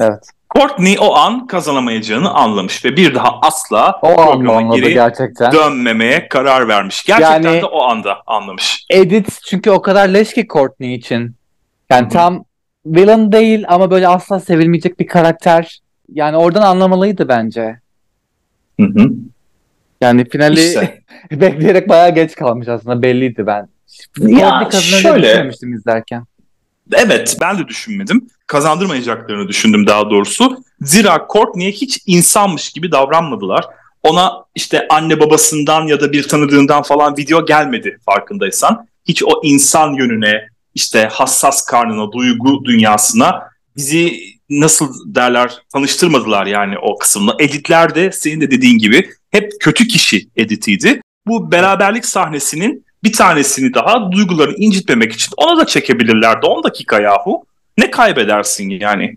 Evet. 0.00 0.30
Courtney 0.56 0.96
o 1.00 1.14
an 1.14 1.46
kazanamayacağını 1.46 2.34
anlamış 2.34 2.84
ve 2.84 2.96
bir 2.96 3.14
daha 3.14 3.40
asla 3.40 3.98
o 4.02 4.14
programa 4.16 4.76
geri 4.76 4.94
gerçekten. 4.94 5.52
dönmemeye 5.52 6.28
karar 6.28 6.68
vermiş. 6.68 7.04
Gerçekten 7.04 7.42
yani, 7.42 7.60
de 7.60 7.66
o 7.66 7.82
anda 7.82 8.16
anlamış. 8.26 8.86
Edit 8.90 9.38
çünkü 9.46 9.70
o 9.70 9.82
kadar 9.82 10.08
leş 10.08 10.34
ki 10.34 10.46
Courtney 10.52 10.94
için. 10.94 11.34
Yani 11.90 12.02
Hı-hı. 12.02 12.08
tam 12.08 12.44
villain 12.86 13.32
değil 13.32 13.64
ama 13.68 13.90
böyle 13.90 14.08
asla 14.08 14.40
sevilmeyecek 14.40 15.00
bir 15.00 15.06
karakter. 15.06 15.80
Yani 16.12 16.36
oradan 16.36 16.62
anlamalıydı 16.62 17.28
bence. 17.28 17.80
Hı 18.80 18.86
hı. 18.86 19.10
Yani 20.00 20.28
finali 20.28 20.64
işte. 20.64 21.02
bekleyerek 21.30 21.88
bayağı 21.88 22.14
geç 22.14 22.34
kalmış 22.34 22.68
aslında 22.68 23.02
belliydi 23.02 23.46
ben. 23.46 23.68
Ya 24.18 24.68
şöyle 24.70 25.22
düşünmemiştim 25.22 25.72
izlerken. 25.72 26.24
Evet 26.92 27.36
ben 27.40 27.58
de 27.58 27.68
düşünmedim. 27.68 28.28
Kazandırmayacaklarını 28.46 29.48
düşündüm 29.48 29.86
daha 29.86 30.10
doğrusu. 30.10 30.64
Zira 30.80 31.26
Courtney'e 31.32 31.72
hiç 31.72 32.02
insanmış 32.06 32.72
gibi 32.72 32.92
davranmadılar. 32.92 33.64
Ona 34.02 34.32
işte 34.54 34.86
anne 34.90 35.20
babasından 35.20 35.86
ya 35.86 36.00
da 36.00 36.12
bir 36.12 36.28
tanıdığından 36.28 36.82
falan 36.82 37.16
video 37.16 37.46
gelmedi 37.46 37.98
farkındaysan. 38.06 38.88
Hiç 39.08 39.22
o 39.22 39.40
insan 39.42 39.92
yönüne, 39.92 40.48
işte 40.74 41.08
hassas 41.12 41.64
karnına, 41.64 42.12
duygu 42.12 42.64
dünyasına 42.64 43.42
bizi 43.76 44.20
nasıl 44.50 45.14
derler 45.14 45.62
tanıştırmadılar 45.72 46.46
yani 46.46 46.78
o 46.78 46.98
kısımda. 46.98 47.36
Editler 47.38 47.94
de 47.94 48.12
senin 48.12 48.40
de 48.40 48.50
dediğin 48.50 48.78
gibi 48.78 49.10
hep 49.30 49.52
kötü 49.60 49.88
kişi 49.88 50.28
editiydi. 50.36 51.00
Bu 51.26 51.52
beraberlik 51.52 52.06
sahnesinin 52.06 52.84
bir 53.04 53.12
tanesini 53.12 53.74
daha 53.74 54.12
duygularını 54.12 54.56
incitmemek 54.56 55.12
için 55.12 55.32
ona 55.36 55.56
da 55.56 55.66
çekebilirlerdi 55.66 56.46
10 56.46 56.64
dakika 56.64 57.00
yahu. 57.00 57.44
Ne 57.78 57.90
kaybedersin 57.90 58.70
yani? 58.70 59.16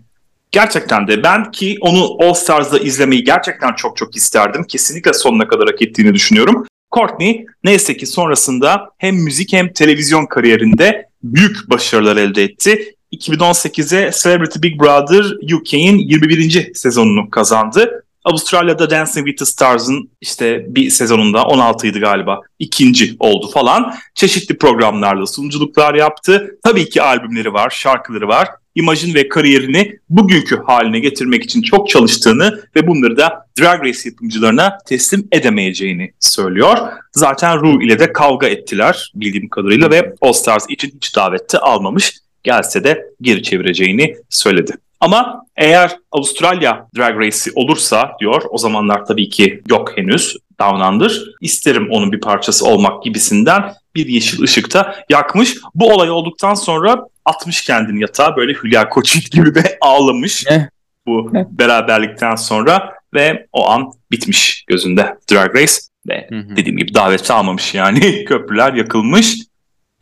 Gerçekten 0.52 1.08
de 1.08 1.22
ben 1.22 1.50
ki 1.50 1.76
onu 1.80 2.16
All 2.22 2.34
Stars'da 2.34 2.78
izlemeyi 2.78 3.24
gerçekten 3.24 3.72
çok 3.72 3.96
çok 3.96 4.16
isterdim. 4.16 4.64
Kesinlikle 4.64 5.12
sonuna 5.12 5.48
kadar 5.48 5.66
hak 5.66 5.82
ettiğini 5.82 6.14
düşünüyorum. 6.14 6.66
Courtney 6.94 7.46
neyse 7.64 7.96
ki 7.96 8.06
sonrasında 8.06 8.90
hem 8.98 9.16
müzik 9.16 9.52
hem 9.52 9.72
televizyon 9.72 10.26
kariyerinde 10.26 11.08
büyük 11.22 11.70
başarılar 11.70 12.16
elde 12.16 12.44
etti. 12.44 12.94
2018'e 13.12 14.10
Celebrity 14.22 14.58
Big 14.62 14.80
Brother 14.80 15.54
UK'in 15.54 15.98
21. 15.98 16.74
sezonunu 16.74 17.30
kazandı. 17.30 18.04
Avustralya'da 18.28 18.90
Dancing 18.90 19.26
with 19.26 19.38
the 19.38 19.44
Stars'ın 19.44 20.10
işte 20.20 20.66
bir 20.68 20.90
sezonunda 20.90 21.38
16'ydı 21.38 22.00
galiba. 22.00 22.40
ikinci 22.58 23.16
oldu 23.18 23.50
falan. 23.50 23.94
Çeşitli 24.14 24.58
programlarda 24.58 25.26
sunuculuklar 25.26 25.94
yaptı. 25.94 26.58
Tabii 26.64 26.88
ki 26.88 27.02
albümleri 27.02 27.52
var, 27.52 27.70
şarkıları 27.70 28.28
var. 28.28 28.48
İmajın 28.74 29.14
ve 29.14 29.28
kariyerini 29.28 29.98
bugünkü 30.08 30.62
haline 30.66 31.00
getirmek 31.00 31.44
için 31.44 31.62
çok 31.62 31.88
çalıştığını 31.88 32.60
ve 32.76 32.86
bunları 32.86 33.16
da 33.16 33.46
Drag 33.60 33.84
Race 33.84 33.98
yapımcılarına 34.04 34.78
teslim 34.86 35.28
edemeyeceğini 35.32 36.12
söylüyor. 36.20 36.78
Zaten 37.12 37.60
Ru 37.60 37.82
ile 37.82 37.98
de 37.98 38.12
kavga 38.12 38.46
ettiler 38.46 39.12
bildiğim 39.14 39.48
kadarıyla 39.48 39.90
ve 39.90 40.14
All 40.20 40.32
Stars 40.32 40.64
için 40.68 40.92
hiç 40.96 41.16
davette 41.16 41.58
almamış. 41.58 42.14
Gelse 42.42 42.84
de 42.84 43.04
geri 43.20 43.42
çevireceğini 43.42 44.16
söyledi. 44.30 44.72
Ama 45.00 45.46
eğer 45.56 45.96
Avustralya 46.12 46.86
Drag 46.96 47.18
Race'i 47.18 47.52
olursa 47.54 48.12
diyor 48.20 48.42
o 48.50 48.58
zamanlar 48.58 49.06
tabii 49.06 49.28
ki 49.28 49.62
yok 49.68 49.98
henüz 49.98 50.36
Down 50.60 50.80
Under. 50.80 51.12
İsterim 51.40 51.88
onun 51.90 52.12
bir 52.12 52.20
parçası 52.20 52.66
olmak 52.66 53.02
gibisinden 53.02 53.74
bir 53.94 54.06
yeşil 54.06 54.42
ışıkta 54.42 54.94
yakmış. 55.10 55.56
Bu 55.74 55.92
olay 55.92 56.10
olduktan 56.10 56.54
sonra 56.54 57.04
atmış 57.24 57.64
kendini 57.64 58.00
yatağa 58.00 58.36
böyle 58.36 58.52
Hülya 58.52 58.88
Koçyiğit 58.88 59.30
gibi 59.32 59.54
de 59.54 59.78
ağlamış. 59.80 60.46
Ne? 60.46 60.70
Bu 61.06 61.32
beraberlikten 61.50 62.34
sonra 62.34 62.92
ve 63.14 63.46
o 63.52 63.68
an 63.68 63.92
bitmiş 64.10 64.64
gözünde 64.66 65.18
Drag 65.32 65.56
Race. 65.56 65.72
Ve 66.08 66.28
dediğim 66.30 66.76
gibi 66.76 66.94
daveti 66.94 67.32
almamış 67.32 67.74
yani 67.74 68.24
köprüler 68.28 68.72
yakılmış. 68.72 69.38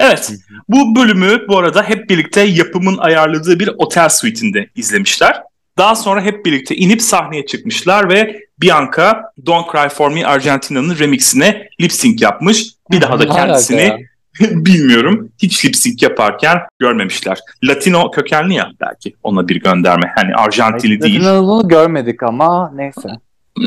Evet. 0.00 0.32
Bu 0.68 0.96
bölümü 0.96 1.48
bu 1.48 1.58
arada 1.58 1.82
hep 1.82 2.10
birlikte 2.10 2.40
yapımın 2.40 2.98
ayarladığı 2.98 3.60
bir 3.60 3.68
otel 3.78 4.08
suite'inde 4.08 4.68
izlemişler. 4.74 5.42
Daha 5.78 5.94
sonra 5.94 6.22
hep 6.22 6.46
birlikte 6.46 6.76
inip 6.76 7.02
sahneye 7.02 7.46
çıkmışlar 7.46 8.08
ve 8.08 8.40
Bianca 8.60 9.22
Don't 9.46 9.72
Cry 9.72 9.88
For 9.88 10.12
Me 10.12 10.26
Argentina'nın 10.26 10.98
remixine 10.98 11.68
lip 11.80 11.92
sync 11.92 12.22
yapmış. 12.22 12.66
Bir 12.90 13.00
daha 13.00 13.18
da 13.18 13.28
kendisini 13.28 14.06
bilmiyorum 14.40 15.28
hiç 15.38 15.64
lip 15.64 15.76
sync 15.76 16.02
yaparken 16.02 16.58
görmemişler. 16.78 17.38
Latino 17.64 18.10
kökenli 18.10 18.54
ya 18.54 18.70
belki 18.80 19.14
ona 19.22 19.48
bir 19.48 19.60
gönderme. 19.60 20.12
Hani 20.16 20.34
Arjantinli 20.34 21.00
değil. 21.00 21.24
Latino'lu 21.24 21.68
görmedik 21.68 22.22
ama 22.22 22.72
neyse. 22.74 23.08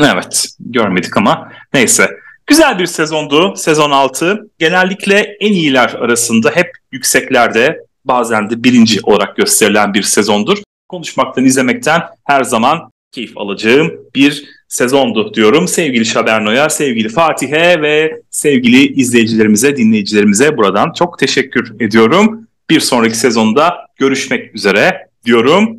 Evet 0.04 0.48
görmedik 0.60 1.18
ama 1.18 1.52
neyse. 1.74 2.10
Güzel 2.50 2.80
bir 2.80 2.86
sezondu 2.86 3.54
sezon 3.56 3.92
6. 3.92 4.50
Genellikle 4.60 5.38
en 5.40 5.52
iyiler 5.52 5.90
arasında 5.90 6.52
hep 6.54 6.72
yükseklerde 6.92 7.80
bazen 8.06 8.50
de 8.50 8.64
birinci 8.64 9.00
olarak 9.04 9.38
gösterilen 9.38 9.94
bir 9.94 10.04
sezondur. 10.04 10.58
Konuşmaktan, 10.88 11.46
izlemekten 11.46 12.02
her 12.24 12.44
zaman 12.44 12.92
keyif 13.12 13.38
alacağım 13.38 13.92
bir 14.16 14.46
sezondu 14.68 15.34
diyorum. 15.34 15.68
Sevgili 15.68 16.06
Şaberno'ya, 16.06 16.70
sevgili 16.70 17.10
Fatih'e 17.10 17.82
ve 17.82 18.22
sevgili 18.30 18.94
izleyicilerimize, 18.94 19.78
dinleyicilerimize 19.78 20.58
buradan 20.58 20.94
çok 20.94 21.20
teşekkür 21.20 21.76
ediyorum. 21.80 22.48
Bir 22.70 22.80
sonraki 22.80 23.18
sezonda 23.18 23.78
görüşmek 23.96 24.56
üzere 24.56 25.08
diyorum. 25.26 25.78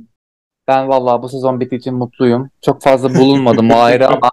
Ben 0.68 0.88
vallahi 0.88 1.22
bu 1.22 1.28
sezon 1.28 1.60
bittiği 1.60 1.78
için 1.78 1.94
mutluyum. 1.94 2.50
Çok 2.64 2.82
fazla 2.82 3.14
bulunmadım 3.14 3.70
o 3.70 3.78
ayrı 3.78 4.08
ama 4.08 4.30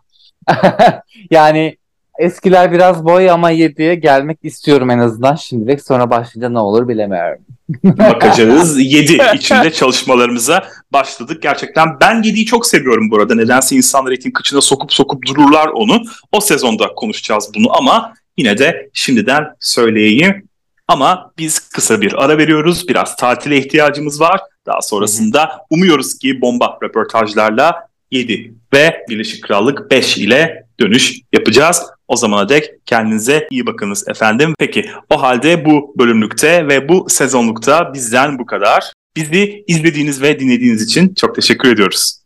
yani 1.32 1.78
Eskiler 2.18 2.72
biraz 2.72 3.06
boy 3.06 3.32
ama 3.32 3.52
7'ye 3.52 3.96
gelmek 3.96 4.40
istiyorum 4.44 4.90
en 4.90 5.00
azından 5.00 5.36
şimdilik. 5.36 5.82
Sonra 5.82 6.10
başlayınca 6.10 6.50
ne 6.50 6.60
olur 6.60 6.88
bilemiyorum. 6.88 7.42
Bakacağız. 7.84 8.80
7 8.80 9.18
içinde 9.36 9.72
çalışmalarımıza 9.72 10.64
başladık. 10.94 11.42
Gerçekten 11.42 12.00
ben 12.02 12.16
7'yi 12.16 12.46
çok 12.46 12.66
seviyorum 12.66 13.12
burada. 13.12 13.36
Nedense 13.36 13.76
insanlar 13.76 14.12
etin 14.12 14.32
kıçına 14.32 14.62
sokup 14.62 14.94
sokup 14.94 15.26
dururlar 15.26 15.68
onu. 15.68 16.02
O 16.32 16.40
sezonda 16.40 16.88
konuşacağız 16.96 17.52
bunu 17.56 17.78
ama 17.78 18.14
yine 18.38 18.58
de 18.58 18.90
şimdiden 18.94 19.44
söyleyeyim. 19.60 20.48
Ama 20.88 21.32
biz 21.38 21.60
kısa 21.60 22.02
bir 22.02 22.24
ara 22.24 22.38
veriyoruz. 22.38 22.88
Biraz 22.88 23.16
tatile 23.16 23.58
ihtiyacımız 23.58 24.22
var. 24.22 24.42
Daha 24.66 24.82
sonrasında 24.82 25.66
umuyoruz 25.70 26.18
ki 26.18 26.42
bomba 26.42 26.78
röportajlarla 26.84 27.88
7 28.12 28.54
ve 28.74 29.06
Birleşik 29.10 29.44
Krallık 29.44 29.92
5 29.92 30.18
ile 30.18 30.66
dönüş 30.80 31.20
yapacağız. 31.34 31.84
O 32.08 32.16
zamana 32.16 32.50
dek 32.50 32.70
kendinize 32.86 33.48
iyi 33.52 33.66
bakınız 33.66 34.08
efendim. 34.08 34.54
Peki 34.60 34.90
o 35.10 35.22
halde 35.22 35.66
bu 35.66 35.94
bölümlükte 35.98 36.68
ve 36.68 36.90
bu 36.90 37.06
sezonlukta 37.10 37.94
bizden 37.94 38.40
bu 38.40 38.46
kadar. 38.46 38.94
Bizi 39.16 39.64
izlediğiniz 39.68 40.22
ve 40.22 40.40
dinlediğiniz 40.40 40.84
için 40.84 41.14
çok 41.14 41.36
teşekkür 41.36 41.72
ediyoruz. 41.72 42.20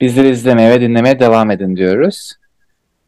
Bizleri 0.00 0.28
izlemeye 0.28 0.70
ve 0.70 0.80
dinlemeye 0.80 1.20
devam 1.20 1.50
edin 1.50 1.76
diyoruz. 1.76 2.32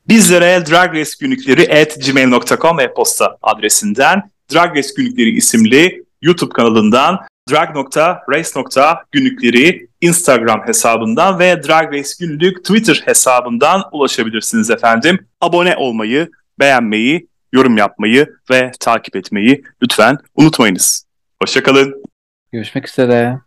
Bizlere 0.09 0.67
Drag 0.67 0.95
Race 0.95 1.11
günlükleri 1.21 1.81
at 1.81 2.07
gmail.com 2.07 2.81
e-posta 2.81 3.37
adresinden 3.43 4.23
Drag 4.53 4.77
Race 4.77 4.89
günlükleri 4.97 5.31
isimli 5.31 6.05
YouTube 6.23 6.53
kanalından 6.53 7.21
drag.race.günlükleri 7.51 9.89
Instagram 10.01 10.67
hesabından 10.67 11.39
ve 11.39 11.63
Drag 11.63 11.93
Race 11.93 12.11
Günlük 12.21 12.65
Twitter 12.65 13.03
hesabından 13.05 13.83
ulaşabilirsiniz 13.93 14.71
efendim. 14.71 15.27
Abone 15.41 15.77
olmayı, 15.77 16.31
beğenmeyi 16.61 17.29
yorum 17.53 17.77
yapmayı 17.77 18.35
ve 18.51 18.71
takip 18.81 19.17
etmeyi 19.17 19.65
lütfen 19.83 20.19
unutmayınız. 20.35 21.07
Hoşçakalın. 21.43 22.05
Görüşmek 22.53 22.89
üzere. 22.89 23.39